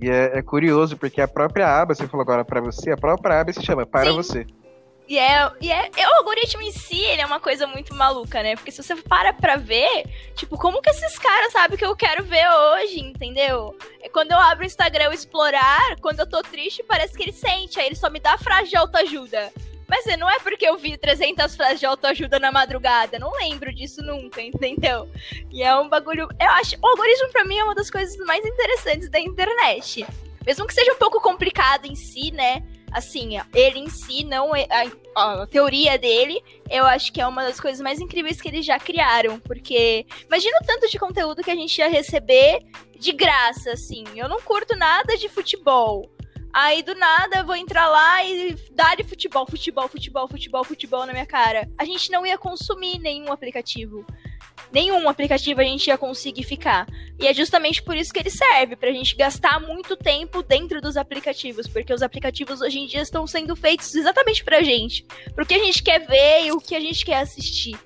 [0.00, 3.40] E é, é curioso, porque a própria aba, você falou agora pra você, a própria
[3.40, 4.16] aba se chama Para Sim.
[4.16, 4.46] Você.
[5.08, 8.42] E é, e é, é- o algoritmo em si, ele é uma coisa muito maluca,
[8.42, 8.56] né?
[8.56, 10.04] Porque se você para pra ver,
[10.34, 13.76] tipo, como que esses caras sabem o que eu quero ver hoje, entendeu?
[14.02, 17.32] É quando eu abro o Instagram o explorar, quando eu tô triste, parece que ele
[17.32, 19.52] sente, aí ele só me dá frase de autoajuda.
[19.88, 23.72] Mas é, não é porque eu vi 300 frases de autoajuda na madrugada, não lembro
[23.74, 25.08] disso nunca, entendeu?
[25.50, 28.44] E é um bagulho, eu acho, o algoritmo pra mim é uma das coisas mais
[28.44, 30.06] interessantes da internet.
[30.44, 32.62] Mesmo que seja um pouco complicado em si, né?
[32.92, 34.66] Assim, ele em si, não é-
[35.14, 38.64] a, a teoria dele, eu acho que é uma das coisas mais incríveis que eles
[38.64, 39.40] já criaram.
[39.40, 42.60] Porque imagina o tanto de conteúdo que a gente ia receber
[42.98, 44.04] de graça, assim.
[44.14, 46.08] Eu não curto nada de futebol.
[46.56, 51.04] Aí do nada eu vou entrar lá e dar de futebol, futebol, futebol, futebol, futebol
[51.04, 51.68] na minha cara.
[51.76, 54.06] A gente não ia consumir nenhum aplicativo.
[54.72, 56.86] Nenhum aplicativo a gente ia conseguir ficar.
[57.20, 60.96] E é justamente por isso que ele serve, pra gente gastar muito tempo dentro dos
[60.96, 65.52] aplicativos, porque os aplicativos hoje em dia estão sendo feitos exatamente pra gente, pro que
[65.52, 67.78] a gente quer ver e o que a gente quer assistir.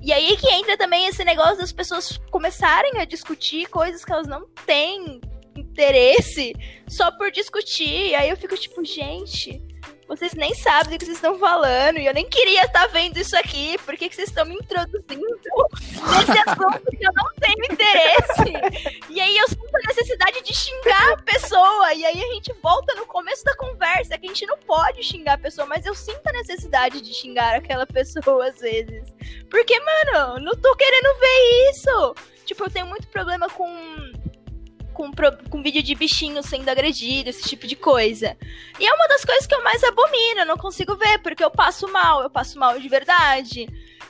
[0.00, 4.28] E aí que entra também esse negócio das pessoas começarem a discutir coisas que elas
[4.28, 5.20] não têm
[5.60, 6.54] interesse
[6.88, 8.10] só por discutir.
[8.10, 9.62] E aí eu fico tipo, gente,
[10.06, 11.98] vocês nem sabem do que vocês estão falando.
[11.98, 13.76] E eu nem queria estar vendo isso aqui.
[13.84, 18.92] Por que, que vocês estão me introduzindo nesse assunto que eu não tenho interesse?
[19.08, 21.94] E aí eu sinto a necessidade de xingar a pessoa.
[21.94, 25.34] E aí a gente volta no começo da conversa, que a gente não pode xingar
[25.34, 29.12] a pessoa, mas eu sinto a necessidade de xingar aquela pessoa às vezes.
[29.50, 32.14] Porque, mano, não tô querendo ver isso.
[32.44, 33.66] Tipo, eu tenho muito problema com
[34.94, 35.10] com,
[35.50, 38.36] com vídeo de bichinho sendo agredido, esse tipo de coisa.
[38.80, 41.50] E é uma das coisas que eu mais abomino, eu não consigo ver, porque eu
[41.50, 43.68] passo mal, eu passo mal de verdade.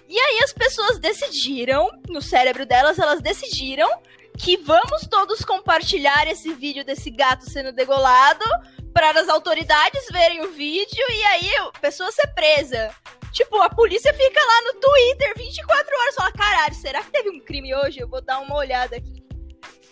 [0.08, 3.88] E aí as pessoas decidiram, no cérebro delas, elas decidiram
[4.36, 8.44] que vamos todos compartilhar esse vídeo desse gato sendo degolado
[8.92, 12.94] para as autoridades verem o vídeo e aí a pessoa ser presa.
[13.32, 17.30] Tipo, a polícia fica lá no Twitter 24 horas e fala: caralho, será que teve
[17.30, 17.98] um crime hoje?
[17.98, 19.23] Eu vou dar uma olhada aqui.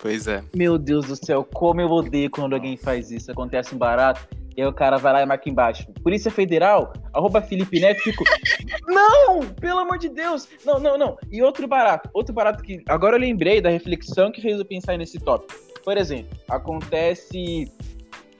[0.03, 0.43] Pois é.
[0.53, 3.31] Meu Deus do céu, como eu odeio quando alguém faz isso.
[3.31, 5.87] Acontece um barato, e aí o cara vai lá e marca embaixo.
[6.03, 8.25] Polícia Federal, arroba Felipe Neto, fico.
[8.88, 9.41] não!
[9.61, 10.49] Pelo amor de Deus!
[10.67, 11.17] Não, não, não.
[11.31, 12.83] E outro barato, outro barato que.
[12.88, 15.55] Agora eu lembrei da reflexão que fez eu pensar nesse tópico.
[15.85, 17.71] Por exemplo, acontece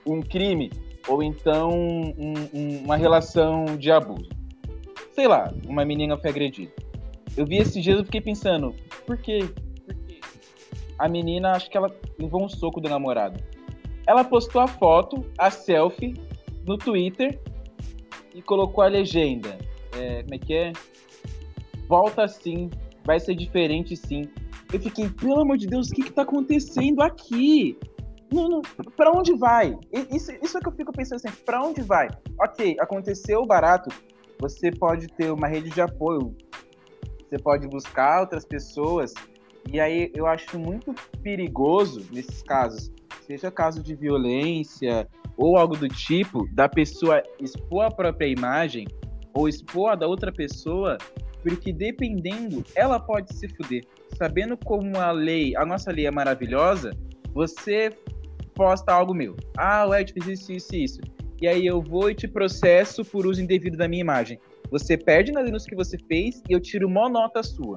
[0.05, 0.69] um crime,
[1.07, 4.29] ou então um- um- uma relação de abuso.
[5.13, 6.73] Sei lá, uma menina foi agredida.
[7.37, 8.75] Eu vi esses dias e fiquei pensando?
[9.07, 9.49] Por quê?
[11.03, 13.43] A menina, acho que ela levou um soco do namorado.
[14.07, 16.15] Ela postou a foto, a selfie,
[16.65, 17.41] no Twitter
[18.33, 19.59] e colocou a legenda.
[19.99, 20.73] É, como é que é?
[21.89, 22.71] Volta sim,
[23.05, 24.31] vai ser diferente sim.
[24.73, 27.77] Eu fiquei, pelo amor de Deus, o que que tá acontecendo aqui?
[28.33, 28.63] Não, não,
[28.97, 29.77] pra onde vai?
[30.09, 32.07] Isso, isso é que eu fico pensando assim, pra onde vai?
[32.41, 33.91] Ok, aconteceu barato,
[34.39, 36.33] você pode ter uma rede de apoio,
[37.29, 39.13] você pode buscar outras pessoas.
[39.71, 42.91] E aí eu acho muito perigoso nesses casos,
[43.27, 48.87] seja caso de violência ou algo do tipo, da pessoa expor a própria imagem
[49.33, 50.99] ou expor a da outra pessoa,
[51.43, 53.85] porque dependendo, ela pode se fuder.
[54.17, 56.91] Sabendo como a lei, a nossa lei é maravilhosa,
[57.33, 57.91] você
[58.55, 59.37] posta algo meu.
[59.57, 61.01] Ah, o Ed fez isso, isso e isso.
[61.41, 64.39] E aí eu vou e te processo por uso indevido da minha imagem.
[64.71, 67.77] Você perde na denúncia que você fez e eu tiro uma nota sua.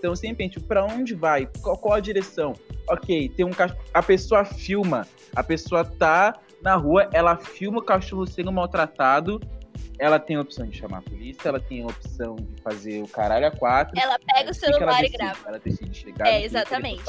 [0.00, 1.46] Então, sempre penso, para onde vai?
[1.60, 2.54] Qual, qual, a direção?
[2.88, 3.78] Ok, tem um cachorro.
[3.92, 5.06] A pessoa filma.
[5.36, 9.38] A pessoa tá na rua, ela filma o cachorro sendo maltratado.
[9.98, 13.08] Ela tem a opção de chamar a polícia, ela tem a opção de fazer o
[13.08, 14.00] caralho a quatro.
[14.00, 15.38] Ela pega o celular e grava.
[15.46, 16.26] Ela decide chegar.
[16.26, 17.02] É, exatamente.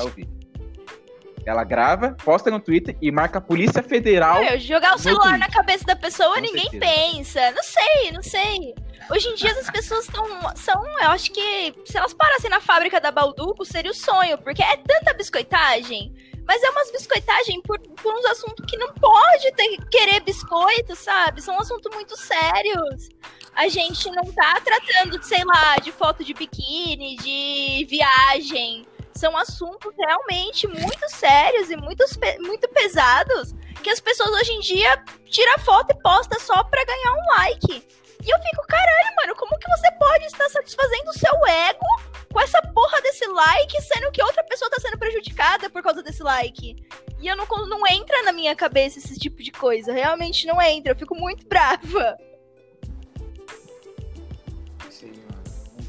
[1.46, 4.44] Ela grava, posta no Twitter e marca a Polícia Federal.
[4.44, 6.86] Meu, jogar o celular na cabeça da pessoa, Com ninguém certeza.
[6.86, 7.52] pensa.
[7.52, 8.76] Não sei, não sei.
[9.10, 10.26] Hoje em dia as pessoas estão.
[10.56, 14.62] São, eu acho que se elas parassem na fábrica da Balduco, seria o sonho, porque
[14.64, 16.14] é tanta biscoitagem.
[16.48, 21.42] Mas é umas biscoitagem por, por uns assuntos que não pode ter, querer biscoito, sabe?
[21.42, 23.10] São assuntos muito sérios.
[23.56, 28.86] A gente não tá tratando, de, sei lá, de foto de biquíni, de viagem.
[29.16, 32.04] São assuntos realmente muito sérios e muito,
[32.40, 37.14] muito pesados que as pessoas hoje em dia tiram foto e posta só pra ganhar
[37.14, 37.88] um like.
[38.24, 41.86] E eu fico, caralho, mano, como que você pode estar satisfazendo o seu ego
[42.32, 46.22] com essa porra desse like, sendo que outra pessoa tá sendo prejudicada por causa desse
[46.22, 46.76] like?
[47.20, 49.92] E eu não, não entra na minha cabeça esse tipo de coisa.
[49.92, 50.92] Realmente não entra.
[50.92, 52.18] Eu fico muito brava.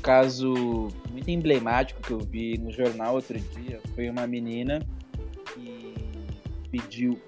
[0.02, 4.80] Caso muito emblemático que eu vi no jornal outro dia foi uma menina
[5.54, 5.94] que
[6.70, 7.18] pediu.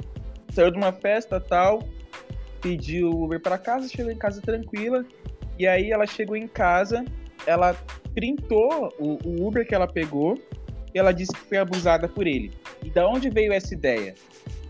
[0.51, 1.83] Saiu de uma festa tal
[2.65, 5.05] pediu Uber para casa, chegou em casa tranquila.
[5.59, 7.05] E aí ela chegou em casa,
[7.47, 7.75] ela
[8.15, 10.41] printou o, o Uber que ela pegou
[10.95, 12.51] e ela disse que foi abusada por ele.
[12.83, 14.15] E da onde veio essa ideia?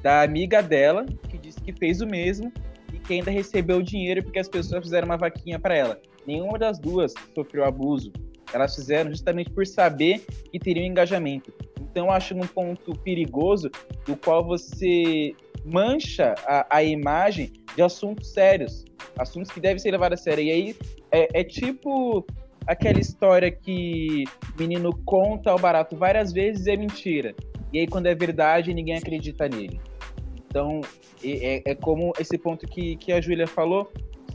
[0.02, 2.52] Da amiga dela, que disse que fez o mesmo
[2.92, 6.00] e que ainda recebeu o dinheiro porque as pessoas fizeram uma vaquinha para ela.
[6.26, 8.12] Nenhuma das duas sofreu abuso.
[8.52, 11.52] Elas fizeram justamente por saber que teriam engajamento.
[11.80, 13.70] Então, eu acho um ponto perigoso
[14.06, 15.34] do qual você
[15.64, 18.84] mancha a, a imagem de assuntos sérios,
[19.18, 20.44] assuntos que devem ser levados a sério.
[20.44, 20.76] E aí
[21.10, 22.24] é, é tipo
[22.66, 27.34] aquela história que o menino conta o barato várias vezes e é mentira.
[27.72, 29.80] E aí, quando é verdade, ninguém acredita nele.
[30.46, 30.80] Então,
[31.24, 33.90] é, é como esse ponto que, que a Júlia falou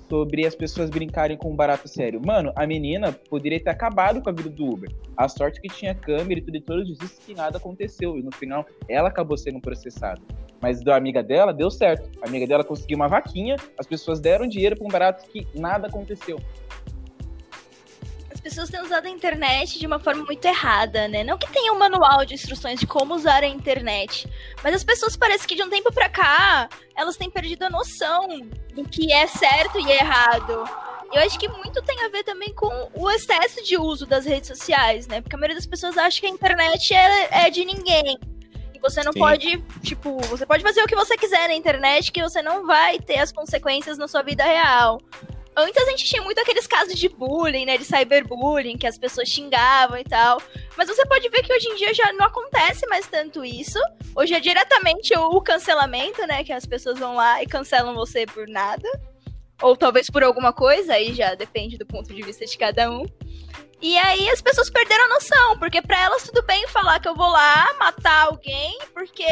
[0.09, 2.19] sobre as pessoas brincarem com um barato sério.
[2.25, 4.89] Mano, a menina poderia ter acabado com a vida do Uber.
[5.15, 8.17] A sorte que tinha câmera e tudo, e todos dizem que nada aconteceu.
[8.17, 10.21] E no final, ela acabou sendo processada.
[10.61, 12.09] Mas da amiga dela, deu certo.
[12.21, 15.87] A amiga dela conseguiu uma vaquinha, as pessoas deram dinheiro para um barato que nada
[15.87, 16.39] aconteceu.
[18.39, 21.25] As pessoas têm usado a internet de uma forma muito errada, né?
[21.25, 24.29] Não que tenha um manual de instruções de como usar a internet,
[24.63, 28.29] mas as pessoas parecem que de um tempo para cá, elas têm perdido a noção
[28.73, 30.63] do que é certo e errado.
[31.11, 34.47] Eu acho que muito tem a ver também com o excesso de uso das redes
[34.47, 35.19] sociais, né?
[35.19, 38.17] Porque a maioria das pessoas acha que a internet é, é de ninguém.
[38.81, 39.19] Você não Sim.
[39.19, 42.99] pode, tipo, você pode fazer o que você quiser na internet que você não vai
[42.99, 45.01] ter as consequências na sua vida real.
[45.55, 47.77] Antes a gente tinha muito aqueles casos de bullying, né?
[47.77, 50.41] De cyberbullying, que as pessoas xingavam e tal.
[50.77, 53.79] Mas você pode ver que hoje em dia já não acontece mais tanto isso.
[54.15, 56.43] Hoje é diretamente o cancelamento, né?
[56.43, 58.87] Que as pessoas vão lá e cancelam você por nada.
[59.61, 63.03] Ou talvez por alguma coisa, aí já depende do ponto de vista de cada um.
[63.81, 67.15] E aí as pessoas perderam a noção, porque para elas tudo bem falar que eu
[67.15, 69.23] vou lá matar alguém porque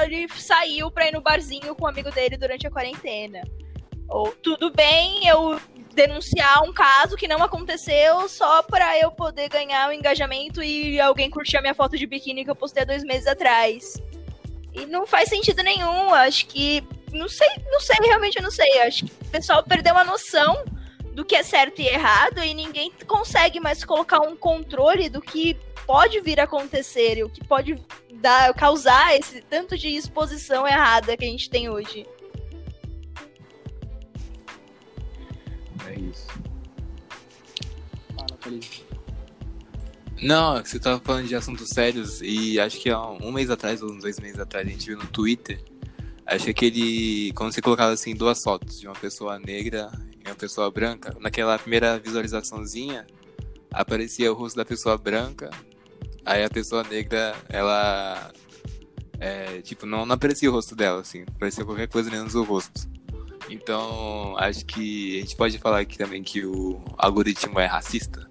[0.00, 3.42] ele saiu pra ir no barzinho com um amigo dele durante a quarentena.
[4.08, 5.60] Ou tudo bem eu
[5.94, 11.00] denunciar um caso que não aconteceu só para eu poder ganhar o um engajamento e
[11.00, 14.00] alguém curtir a minha foto de biquíni que eu postei há dois meses atrás.
[14.72, 16.14] E não faz sentido nenhum.
[16.14, 16.84] Acho que.
[17.12, 18.80] Não sei, não sei, realmente eu não sei.
[18.82, 20.64] Acho que o pessoal perdeu a noção
[21.12, 25.56] do que é certo e errado e ninguém consegue mais colocar um controle do que
[25.84, 31.16] pode vir a acontecer e o que pode dar, causar esse tanto de exposição errada
[31.16, 32.06] que a gente tem hoje.
[38.48, 38.84] Fala, Felipe.
[40.20, 44.02] Não, você tava falando de assuntos sérios e acho que um mês atrás, ou uns
[44.02, 45.62] dois meses atrás, a gente viu no Twitter.
[46.26, 47.32] Acho que ele.
[47.34, 49.90] Quando você colocava assim duas fotos de uma pessoa negra
[50.28, 53.06] uma pessoa branca, naquela primeira visualizaçãozinha,
[53.70, 55.50] aparecia o rosto da pessoa branca,
[56.24, 58.32] aí a pessoa negra, ela.
[59.20, 62.88] É, tipo, não, não aparecia o rosto dela, assim, aparecia qualquer coisa menos o rosto.
[63.50, 68.27] Então, acho que a gente pode falar aqui também que o algoritmo é racista.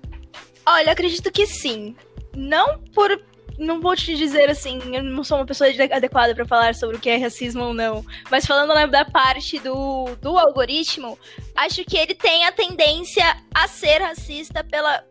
[0.68, 1.96] Olha, acredito que sim.
[2.36, 3.20] Não por.
[3.58, 6.98] Não vou te dizer assim, eu não sou uma pessoa de- adequada pra falar sobre
[6.98, 8.06] o que é racismo ou não.
[8.30, 11.18] Mas falando né, da parte do, do algoritmo,
[11.56, 15.04] acho que ele tem a tendência a ser racista pela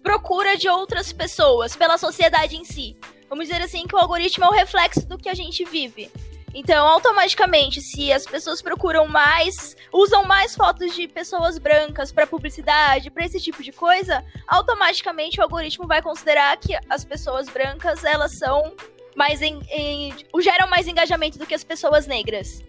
[0.00, 2.96] procura de outras pessoas, pela sociedade em si.
[3.28, 6.08] Vamos dizer assim que o algoritmo é o reflexo do que a gente vive.
[6.54, 13.10] Então, automaticamente, se as pessoas procuram mais, usam mais fotos de pessoas brancas para publicidade,
[13.10, 18.36] para esse tipo de coisa, automaticamente o algoritmo vai considerar que as pessoas brancas elas
[18.38, 18.74] são
[19.16, 22.62] mais em, em- geram mais engajamento do que as pessoas negras.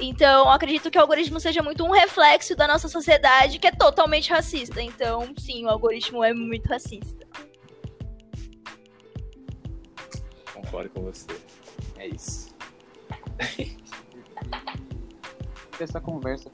[0.00, 4.28] Então, acredito que o algoritmo seja muito um reflexo da nossa sociedade que é totalmente
[4.30, 4.82] racista.
[4.82, 7.24] Então, sim, o algoritmo é muito racista.
[10.52, 11.26] Concordo com você.
[11.96, 12.53] É isso.
[15.80, 16.50] Essa conversa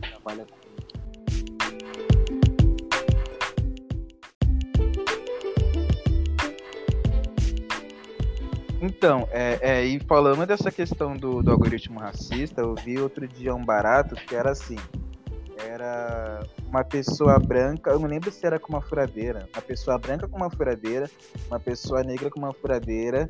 [0.00, 0.66] trabalha com
[8.80, 13.54] Então, é, é, e falando dessa questão do, do algoritmo racista, eu vi outro dia
[13.54, 14.76] um barato que era assim.
[15.58, 19.48] Era uma pessoa branca, eu não lembro se era com uma furadeira.
[19.54, 21.10] Uma pessoa branca com uma furadeira,
[21.48, 23.28] uma pessoa negra com uma furadeira,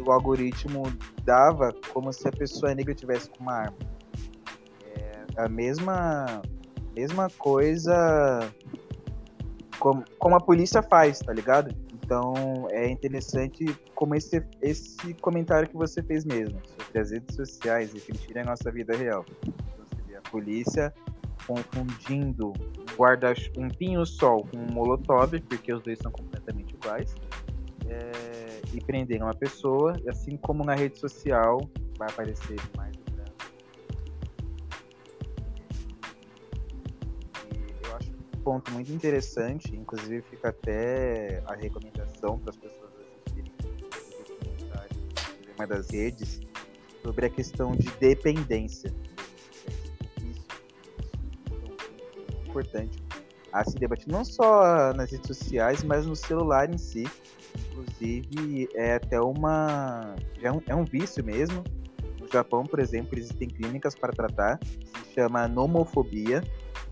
[0.00, 0.82] o algoritmo
[1.24, 3.78] dava como se a pessoa negra tivesse com uma arma.
[4.96, 6.42] É a mesma,
[6.94, 8.52] mesma coisa
[9.78, 11.74] como, como a polícia faz, tá ligado?
[11.94, 17.92] Então é interessante como esse, esse comentário que você fez mesmo, sobre as redes sociais
[17.92, 19.24] refletirem a nossa vida real.
[19.42, 20.92] Então, a polícia
[21.46, 22.52] confundindo
[22.96, 27.14] guarda um pinho-sol com um molotov, porque os dois são completamente iguais,
[27.86, 28.37] é,
[28.72, 31.60] e prender uma pessoa, assim como na rede social
[31.96, 33.32] vai aparecer mais o branco.
[37.54, 42.90] E eu acho um ponto muito interessante, inclusive fica até a recomendação para as pessoas
[43.26, 43.52] assistirem
[45.56, 46.40] uma das redes
[47.02, 48.94] sobre a questão de dependência.
[49.66, 49.92] Isso,
[50.30, 50.46] isso
[52.30, 53.08] é importante
[53.52, 57.04] a se debater não só nas redes sociais, mas no celular em si.
[57.56, 60.14] Inclusive, é até uma.
[60.42, 61.62] É um, é um vício mesmo.
[62.20, 64.58] No Japão, por exemplo, existem clínicas para tratar.
[64.62, 66.42] Se chama nomofobia,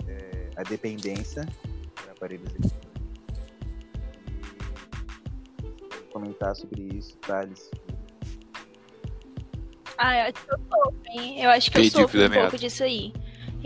[0.09, 2.87] é, a dependência de aparelhos eletrônicos.
[6.01, 7.71] E comentar sobre isso, Thales.
[9.99, 11.43] Ah, eu acho que eu sofro, hein?
[11.43, 13.13] Eu acho que eu sofro um pouco disso aí.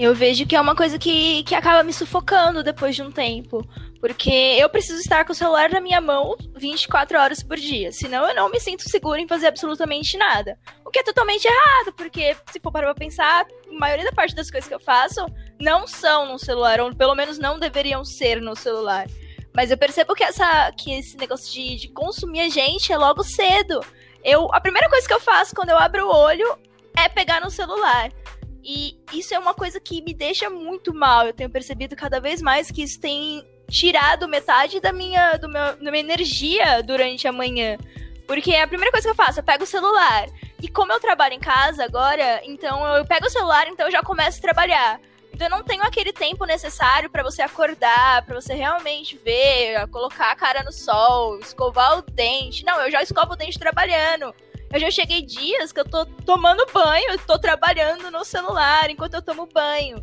[0.01, 3.63] Eu vejo que é uma coisa que, que acaba me sufocando depois de um tempo.
[4.01, 7.93] Porque eu preciso estar com o celular na minha mão 24 horas por dia.
[7.93, 10.59] Senão eu não me sinto segura em fazer absolutamente nada.
[10.87, 14.35] O que é totalmente errado, porque se for parar pra pensar, a maioria da parte
[14.35, 15.21] das coisas que eu faço
[15.61, 19.07] não são no celular, ou pelo menos não deveriam ser no celular.
[19.55, 23.23] Mas eu percebo que, essa, que esse negócio de, de consumir a gente é logo
[23.23, 23.85] cedo.
[24.25, 26.59] Eu, a primeira coisa que eu faço quando eu abro o olho
[26.97, 28.11] é pegar no celular.
[28.63, 31.27] E isso é uma coisa que me deixa muito mal.
[31.27, 35.77] Eu tenho percebido cada vez mais que isso tem tirado metade da minha, do meu,
[35.77, 37.79] da minha energia durante a manhã.
[38.27, 40.27] Porque a primeira coisa que eu faço, eu pego o celular.
[40.63, 44.03] E como eu trabalho em casa agora, então eu pego o celular, então eu já
[44.03, 45.01] começo a trabalhar.
[45.33, 50.31] Então eu não tenho aquele tempo necessário pra você acordar, pra você realmente ver, colocar
[50.31, 52.65] a cara no sol, escovar o dente.
[52.65, 54.35] Não, eu já escovo o dente trabalhando.
[54.73, 59.23] Eu já cheguei dias que eu tô tomando banho, tô trabalhando no celular enquanto eu
[59.23, 60.03] tomo banho.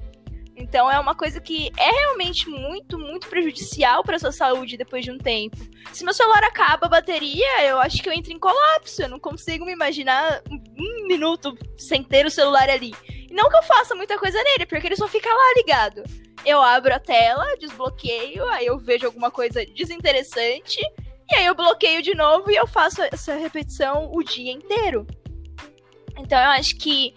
[0.57, 5.11] Então é uma coisa que é realmente muito, muito prejudicial para sua saúde depois de
[5.11, 5.55] um tempo.
[5.93, 9.03] Se meu celular acaba a bateria, eu acho que eu entro em colapso.
[9.03, 12.93] Eu não consigo me imaginar um minuto sem ter o celular ali.
[13.07, 16.03] E não que eu faça muita coisa nele, porque ele só fica lá ligado.
[16.43, 20.80] Eu abro a tela, desbloqueio, aí eu vejo alguma coisa desinteressante,
[21.30, 25.06] e aí eu bloqueio de novo e eu faço essa repetição o dia inteiro.
[26.18, 27.14] Então eu acho que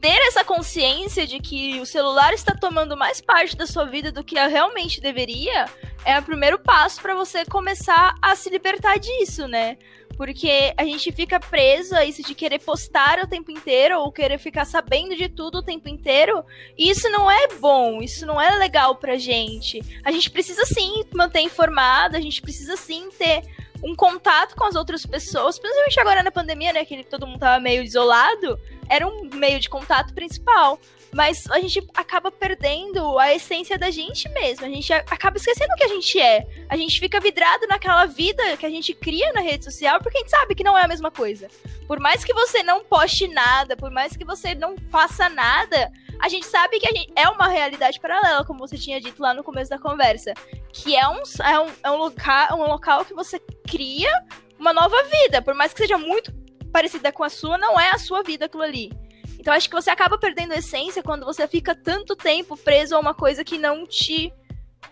[0.00, 4.22] ter essa consciência de que o celular está tomando mais parte da sua vida do
[4.22, 5.66] que realmente deveria
[6.04, 9.76] é o primeiro passo para você começar a se libertar disso, né?
[10.16, 14.38] Porque a gente fica preso a isso de querer postar o tempo inteiro ou querer
[14.38, 16.44] ficar sabendo de tudo o tempo inteiro.
[16.76, 19.80] E isso não é bom, isso não é legal pra gente.
[20.04, 23.42] A gente precisa sim manter informado, a gente precisa sim ter
[23.82, 26.84] um contato com as outras pessoas, principalmente agora na pandemia, né?
[26.84, 28.58] Que todo mundo tava meio isolado,
[28.88, 30.78] era um meio de contato principal.
[31.12, 34.66] Mas a gente acaba perdendo a essência da gente mesmo.
[34.66, 36.46] A gente acaba esquecendo o que a gente é.
[36.68, 40.20] A gente fica vidrado naquela vida que a gente cria na rede social, porque a
[40.20, 41.48] gente sabe que não é a mesma coisa.
[41.86, 45.90] Por mais que você não poste nada, por mais que você não faça nada,
[46.20, 49.44] a gente sabe que gente é uma realidade paralela, como você tinha dito lá no
[49.44, 50.32] começo da conversa.
[50.72, 54.10] que é um, é um, é um, local, um local que você cria
[54.58, 55.42] uma nova vida.
[55.42, 56.32] Por mais que seja muito
[56.72, 58.90] parecida com a sua, não é a sua vida aquilo ali.
[59.38, 62.98] Então acho que você acaba perdendo a essência quando você fica tanto tempo preso a
[62.98, 64.32] uma coisa que não te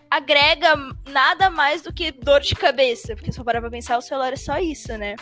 [0.09, 0.75] agrega
[1.07, 3.15] nada mais do que dor de cabeça.
[3.15, 5.15] Porque se for parar pra pensar, o celular é só isso, né?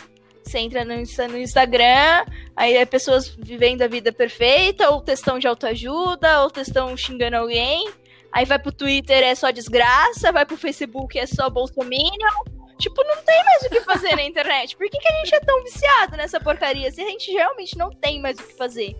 [0.44, 2.24] Você entra no, no Instagram,
[2.54, 7.90] aí é pessoas vivendo a vida perfeita, ou textão de autoajuda, ou textão xingando alguém.
[8.30, 12.44] Aí vai pro Twitter é só desgraça, vai pro Facebook é só bolsominion.
[12.78, 14.76] Tipo, não tem mais o que fazer na internet.
[14.76, 17.90] Por que, que a gente é tão viciado nessa porcaria se a gente realmente não
[17.90, 18.96] tem mais o que fazer?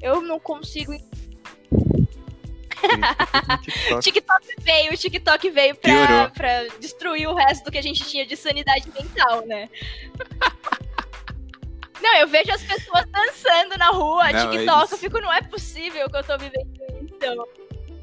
[0.00, 0.92] Eu não consigo
[3.62, 4.02] TikTok.
[4.02, 8.24] TikTok veio, o TikTok veio pra, pra destruir o resto do que a gente tinha
[8.26, 9.68] de sanidade mental, né?
[12.00, 15.42] Não, eu vejo as pessoas dançando na rua, Não, TikTok, eles- eu fico, não é
[15.42, 16.68] possível que eu tô vivendo
[17.02, 17.48] isso.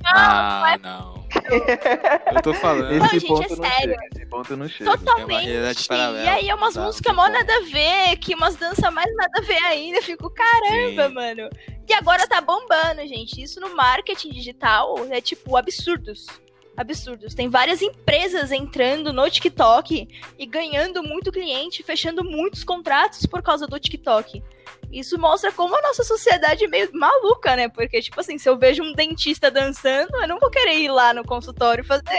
[0.06, 1.26] Não, Ah, não.
[2.36, 2.90] Eu tô falando.
[2.98, 3.80] Não, Esse gente, ponto é não sério.
[3.96, 4.08] chega.
[4.16, 4.98] Esse ponto não chega.
[4.98, 5.46] Totalmente.
[5.46, 5.88] realidade
[6.24, 9.32] e aí é umas músicas não mó nada a ver, que umas danças mais nada
[9.38, 9.98] a ver ainda.
[9.98, 11.14] Eu fico, caramba, Sim.
[11.14, 11.50] mano.
[11.88, 13.42] E agora tá bombando, gente.
[13.42, 16.26] Isso no marketing digital é tipo absurdos.
[16.78, 17.34] Absurdos.
[17.34, 23.66] Tem várias empresas entrando no TikTok e ganhando muito cliente, fechando muitos contratos por causa
[23.66, 24.44] do TikTok.
[24.96, 27.68] Isso mostra como a nossa sociedade é meio maluca, né?
[27.68, 31.14] Porque, tipo assim, se eu vejo um dentista dançando, eu não vou querer ir lá
[31.14, 32.18] no consultório fazer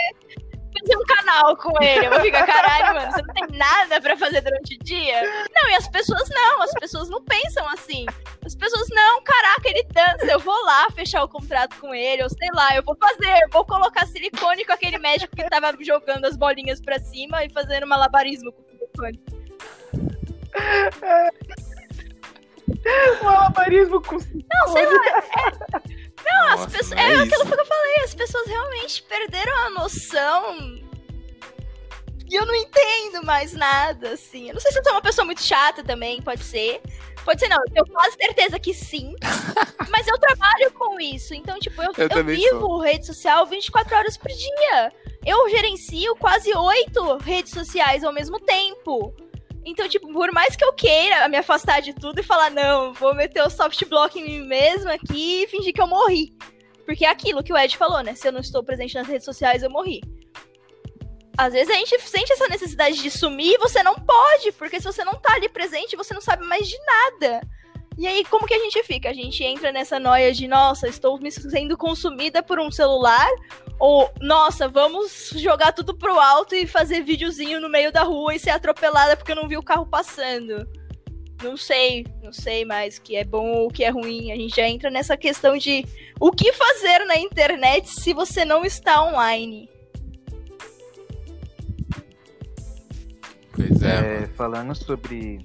[0.79, 2.05] fazer um canal com ele.
[2.05, 5.23] Eu vou ficar, caralho, mano, você não tem nada pra fazer durante o dia?
[5.55, 8.05] Não, e as pessoas não, as pessoas não pensam assim.
[8.45, 12.29] As pessoas, não, caraca, ele dança, eu vou lá fechar o contrato com ele, ou
[12.29, 16.27] sei lá, eu vou fazer, eu vou colocar silicone com aquele médico que tava jogando
[16.27, 19.19] as bolinhas pra cima e fazendo malabarismo com silicone.
[23.23, 25.83] Malabarismo com Não, sei lá,
[26.25, 30.87] Não, as pessoas, é, aquilo que eu falei, as pessoas realmente perderam a noção.
[32.29, 34.49] E eu não entendo mais nada, assim.
[34.49, 36.81] Eu não sei se eu sou uma pessoa muito chata também, pode ser.
[37.25, 37.59] Pode ser, não.
[37.59, 39.15] Eu tenho quase certeza que sim.
[39.91, 41.35] mas eu trabalho com isso.
[41.35, 44.93] Então, tipo, eu, Eu eu, vivo rede social 24 horas por dia.
[45.25, 49.15] Eu gerencio quase oito redes sociais ao mesmo tempo.
[49.67, 53.13] Então, tipo, por mais que eu queira me afastar de tudo e falar, não, vou
[53.17, 56.33] meter o soft block em mim mesma aqui e fingir que eu morri.
[56.85, 58.15] Porque é aquilo que o Ed falou, né?
[58.15, 60.01] Se eu não estou presente nas redes sociais, eu morri.
[61.37, 64.87] Às vezes a gente sente essa necessidade de sumir e você não pode, porque se
[64.87, 67.41] você não tá ali presente, você não sabe mais de nada.
[67.99, 69.09] E aí, como que a gente fica?
[69.09, 73.29] A gente entra nessa noia de, nossa, estou me sendo consumida por um celular,
[73.79, 78.39] ou, nossa, vamos jogar tudo pro alto e fazer videozinho no meio da rua e
[78.39, 80.69] ser atropelada porque eu não vi o carro passando.
[81.43, 84.33] Não sei, não sei mais o que é bom ou o que é ruim.
[84.33, 85.85] A gente já entra nessa questão de
[86.19, 89.69] o que fazer na internet se você não está online.
[93.53, 94.23] Pois é.
[94.23, 95.39] É, falando sobre.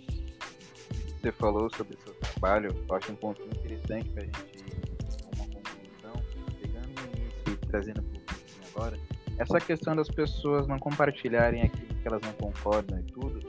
[1.21, 4.81] Você falou sobre seu trabalho, eu acho um ponto interessante gente ir
[5.21, 6.13] a uma conclusão,
[6.61, 8.97] pegando o início e trazendo pro fim agora.
[9.37, 13.39] Essa questão das pessoas não compartilharem aquilo que elas não concordam e tudo.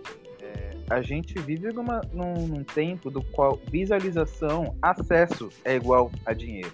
[0.41, 6.33] é, a gente vive numa, num, num tempo do qual visualização, acesso é igual a
[6.33, 6.73] dinheiro.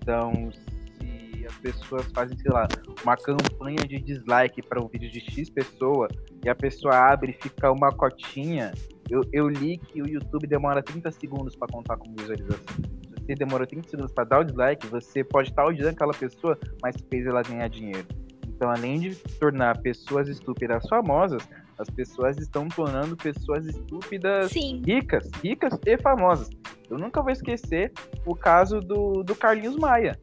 [0.00, 2.66] Então, se as pessoas fazem, sei lá,
[3.02, 6.08] uma campanha de dislike para um vídeo de X pessoa
[6.44, 8.72] e a pessoa abre e fica uma cotinha,
[9.12, 12.64] eu, eu li que o YouTube demora 30 segundos para contar como visualização.
[12.64, 16.58] Se você demorou 30 segundos para dar o dislike, você pode estar odiando aquela pessoa,
[16.82, 18.06] mas fez ela ganhar dinheiro.
[18.48, 21.46] Então, além de tornar pessoas estúpidas famosas,
[21.78, 24.80] as pessoas estão tornando pessoas estúpidas Sim.
[24.86, 26.48] ricas, ricas e famosas.
[26.88, 27.92] Eu nunca vou esquecer
[28.24, 30.18] o caso do, do Carlinhos Maia.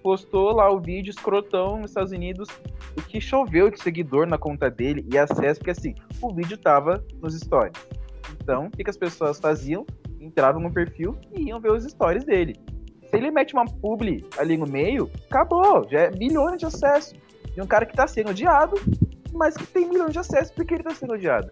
[0.00, 2.48] Postou lá o vídeo escrotão nos Estados Unidos,
[2.96, 7.04] o que choveu de seguidor na conta dele e acesso, porque assim, o vídeo tava
[7.20, 7.74] nos stories.
[8.48, 9.84] Então, o que, que as pessoas faziam?
[10.18, 12.56] Entravam no perfil e iam ver os stories dele.
[13.10, 17.12] Se ele mete uma publi ali no meio, acabou, já é milhões de acessos.
[17.54, 18.80] E um cara que tá sendo odiado,
[19.34, 21.50] mas que tem milhões de acessos porque ele tá sendo odiado.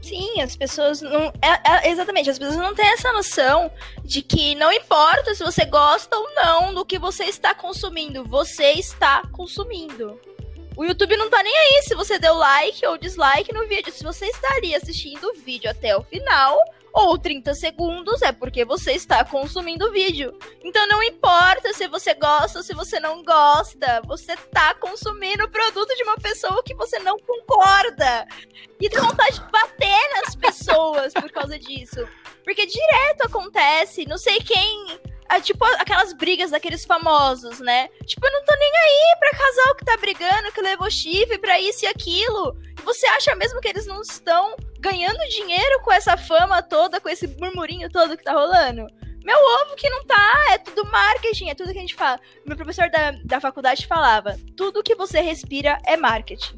[0.00, 1.32] Sim, as pessoas não.
[1.42, 3.68] é- é- exatamente, as pessoas não têm essa noção
[4.04, 8.70] de que não importa se você gosta ou não do que você está consumindo, você
[8.74, 10.16] está consumindo.
[10.76, 13.92] O YouTube não tá nem aí se você deu like ou dislike no vídeo.
[13.92, 16.58] Se você está ali assistindo o vídeo até o final,
[16.92, 20.36] ou 30 segundos, é porque você está consumindo o vídeo.
[20.64, 25.50] Então não importa se você gosta ou se você não gosta, você tá consumindo o
[25.50, 28.26] produto de uma pessoa que você não concorda.
[28.80, 32.06] E tem vontade de bater nas pessoas por causa disso.
[32.44, 34.98] Porque direto acontece, não sei quem
[35.28, 37.88] é tipo aquelas brigas daqueles famosos, né?
[38.04, 41.60] Tipo, eu não tô nem aí pra casal que tá brigando, que levou chifre pra
[41.60, 42.56] isso e aquilo.
[42.78, 47.08] E você acha mesmo que eles não estão ganhando dinheiro com essa fama toda, com
[47.08, 48.86] esse murmurinho todo que tá rolando?
[49.24, 52.20] Meu ovo que não tá, é tudo marketing, é tudo que a gente fala.
[52.46, 56.56] Meu professor da, da faculdade falava: tudo que você respira é marketing.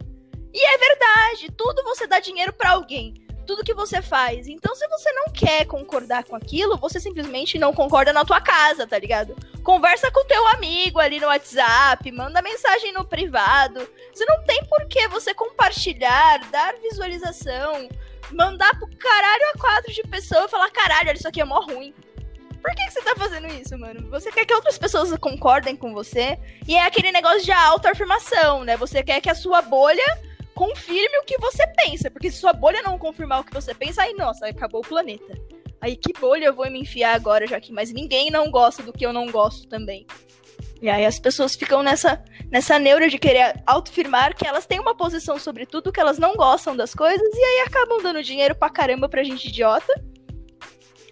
[0.52, 4.46] E é verdade, tudo você dá dinheiro para alguém tudo que você faz.
[4.46, 8.86] Então, se você não quer concordar com aquilo, você simplesmente não concorda na tua casa,
[8.86, 9.34] tá ligado?
[9.64, 13.88] Conversa com teu amigo ali no WhatsApp, manda mensagem no privado.
[14.12, 17.88] Você não tem por que você compartilhar, dar visualização,
[18.30, 21.94] mandar pro caralho a quatro de pessoa e falar, caralho, isso aqui é mó ruim.
[22.60, 24.10] Por que, que você tá fazendo isso, mano?
[24.10, 26.38] Você quer que outras pessoas concordem com você?
[26.66, 28.76] E é aquele negócio de autoafirmação, né?
[28.76, 30.27] Você quer que a sua bolha
[30.58, 32.10] confirme o que você pensa.
[32.10, 35.38] Porque se sua bolha não confirmar o que você pensa, aí, nossa, acabou o planeta.
[35.80, 38.92] Aí que bolha eu vou me enfiar agora, já que mais ninguém não gosta do
[38.92, 40.04] que eu não gosto também.
[40.82, 44.96] E aí as pessoas ficam nessa, nessa neura de querer autoafirmar que elas têm uma
[44.96, 48.68] posição sobre tudo, que elas não gostam das coisas, e aí acabam dando dinheiro pra
[48.68, 49.92] caramba pra gente idiota.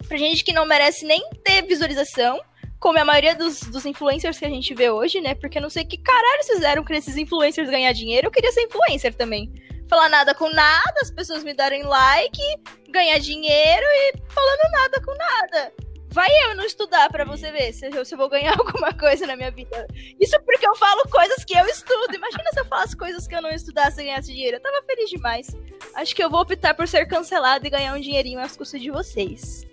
[0.09, 2.41] Pra gente que não merece nem ter visualização,
[2.79, 5.33] como a maioria dos, dos influencers que a gente vê hoje, né?
[5.35, 8.27] Porque eu não sei que caralho fizeram pra esses influencers ganhar dinheiro.
[8.27, 9.51] Eu queria ser influencer também.
[9.89, 12.41] Falar nada com nada, as pessoas me darem like,
[12.89, 15.73] ganhar dinheiro e falando nada com nada.
[16.09, 19.25] Vai eu não estudar para você ver se eu, se eu vou ganhar alguma coisa
[19.25, 19.87] na minha vida.
[20.19, 22.15] Isso porque eu falo coisas que eu estudo.
[22.15, 24.57] Imagina se eu falasse coisas que eu não estudasse e ganhasse dinheiro.
[24.57, 25.47] Eu tava feliz demais.
[25.95, 28.91] Acho que eu vou optar por ser cancelado e ganhar um dinheirinho às custas de
[28.91, 29.65] vocês.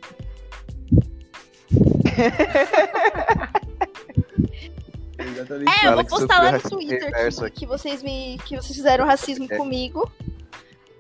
[5.83, 9.47] é, eu vou postar lá no Twitter que, que, vocês me que vocês fizeram racismo
[9.51, 9.57] é.
[9.57, 10.11] comigo.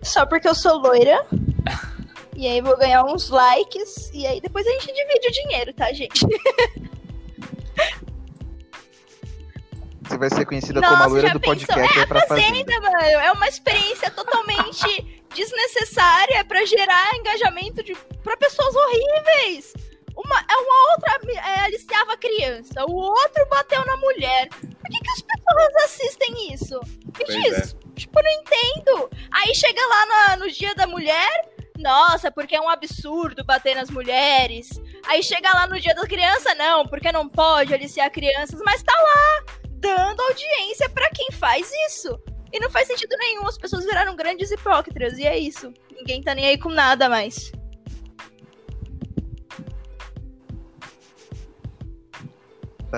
[0.02, 1.26] Só porque eu sou loira.
[2.36, 4.10] E aí vou ganhar uns likes.
[4.12, 6.26] E aí depois a gente divide o dinheiro, tá, gente?
[10.06, 11.98] Você vai ser conhecida Nossa, como a loira do podcast.
[11.98, 12.98] É, é pra fazenda, mano.
[12.98, 19.72] É uma experiência totalmente desnecessária para gerar engajamento de, pra pessoas horríveis.
[20.34, 24.48] Uma, é uma outra é, aliciava a criança, o outro bateu na mulher.
[24.48, 26.80] Por que, que as pessoas assistem isso?
[27.18, 27.74] Me diz.
[27.74, 27.94] É.
[27.94, 29.10] Tipo, não entendo.
[29.30, 33.90] Aí chega lá no, no dia da mulher, nossa, porque é um absurdo bater nas
[33.90, 34.80] mulheres.
[35.06, 38.92] Aí chega lá no dia da criança, não, porque não pode aliciar crianças, mas tá
[38.92, 42.18] lá, dando audiência para quem faz isso.
[42.52, 45.72] E não faz sentido nenhum, as pessoas viraram grandes hipócritas, e é isso.
[45.92, 47.52] Ninguém tá nem aí com nada mais.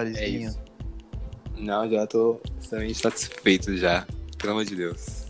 [0.04, 0.60] É isso.
[1.56, 4.06] Não, já tô extremamente satisfeito já.
[4.38, 5.26] Pelo amor de Deus.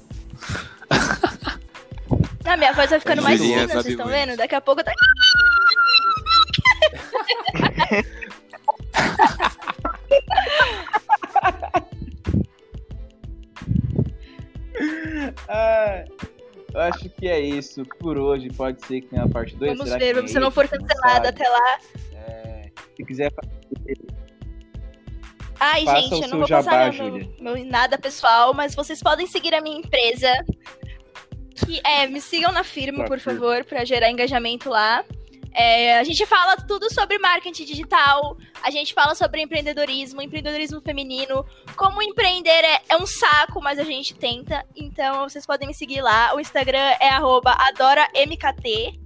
[2.44, 4.36] A minha voz vai ficando mais fina, vocês estão vendo?
[4.36, 4.92] Daqui a pouco tá.
[15.48, 16.04] ah,
[16.72, 17.84] eu acho que é isso.
[17.98, 19.78] Por hoje, pode ser que tenha a parte 2.
[19.78, 21.78] Vamos ver, se é não for cancelada até lá.
[22.14, 23.32] É, se quiser
[25.58, 29.26] Ai, Faça gente, eu não vou jabá, passar meu, meu, nada pessoal, mas vocês podem
[29.26, 30.32] seguir a minha empresa.
[31.54, 35.02] Que é, me sigam na firma, por favor, para gerar engajamento lá.
[35.58, 41.46] É, a gente fala tudo sobre marketing digital, a gente fala sobre empreendedorismo, empreendedorismo feminino.
[41.74, 44.66] Como empreender é, é, um saco, mas a gente tenta.
[44.76, 46.34] Então vocês podem me seguir lá.
[46.34, 49.00] O Instagram é adoramkt.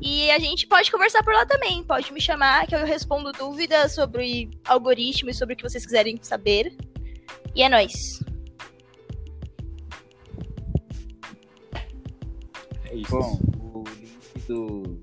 [0.00, 1.82] E a gente pode conversar por lá também.
[1.82, 6.18] Pode me chamar que eu respondo dúvidas sobre algoritmo e sobre o que vocês quiserem
[6.22, 6.76] saber.
[7.54, 8.22] E é nóis.
[12.84, 13.10] É isso.
[13.10, 15.00] Bom, o link do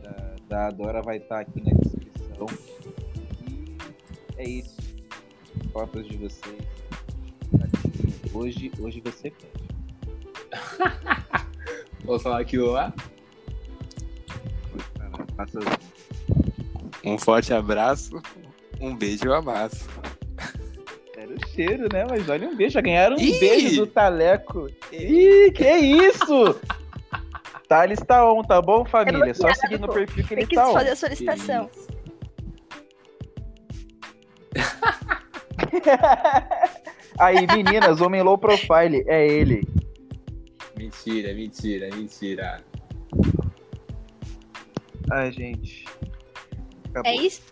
[0.00, 2.46] da, da Adora vai estar aqui na descrição.
[3.48, 3.76] E
[4.36, 4.76] é isso.
[5.72, 6.62] Fotos de vocês.
[8.32, 9.64] Hoje, hoje você pede.
[12.04, 12.94] Vou falar aqui lá.
[17.04, 18.20] Um forte abraço,
[18.80, 19.88] um beijo e um amasso.
[21.16, 22.06] Era o cheiro, né?
[22.08, 22.74] Mas olha um beijo.
[22.74, 23.38] Já ganharam um Ih!
[23.38, 24.68] beijo do Taleco.
[24.92, 26.58] Ih, que isso?
[27.68, 29.34] Thales tá on, tá bom, família?
[29.34, 30.72] Só seguir no perfil que ele tá on.
[30.74, 31.70] fazer a solicitação.
[37.18, 39.66] Aí, meninas, homem low profile, é ele.
[40.76, 42.60] Mentira, mentira, mentira.
[45.10, 45.84] Ai, gente.
[46.90, 47.12] Acabou.
[47.12, 47.42] É isso?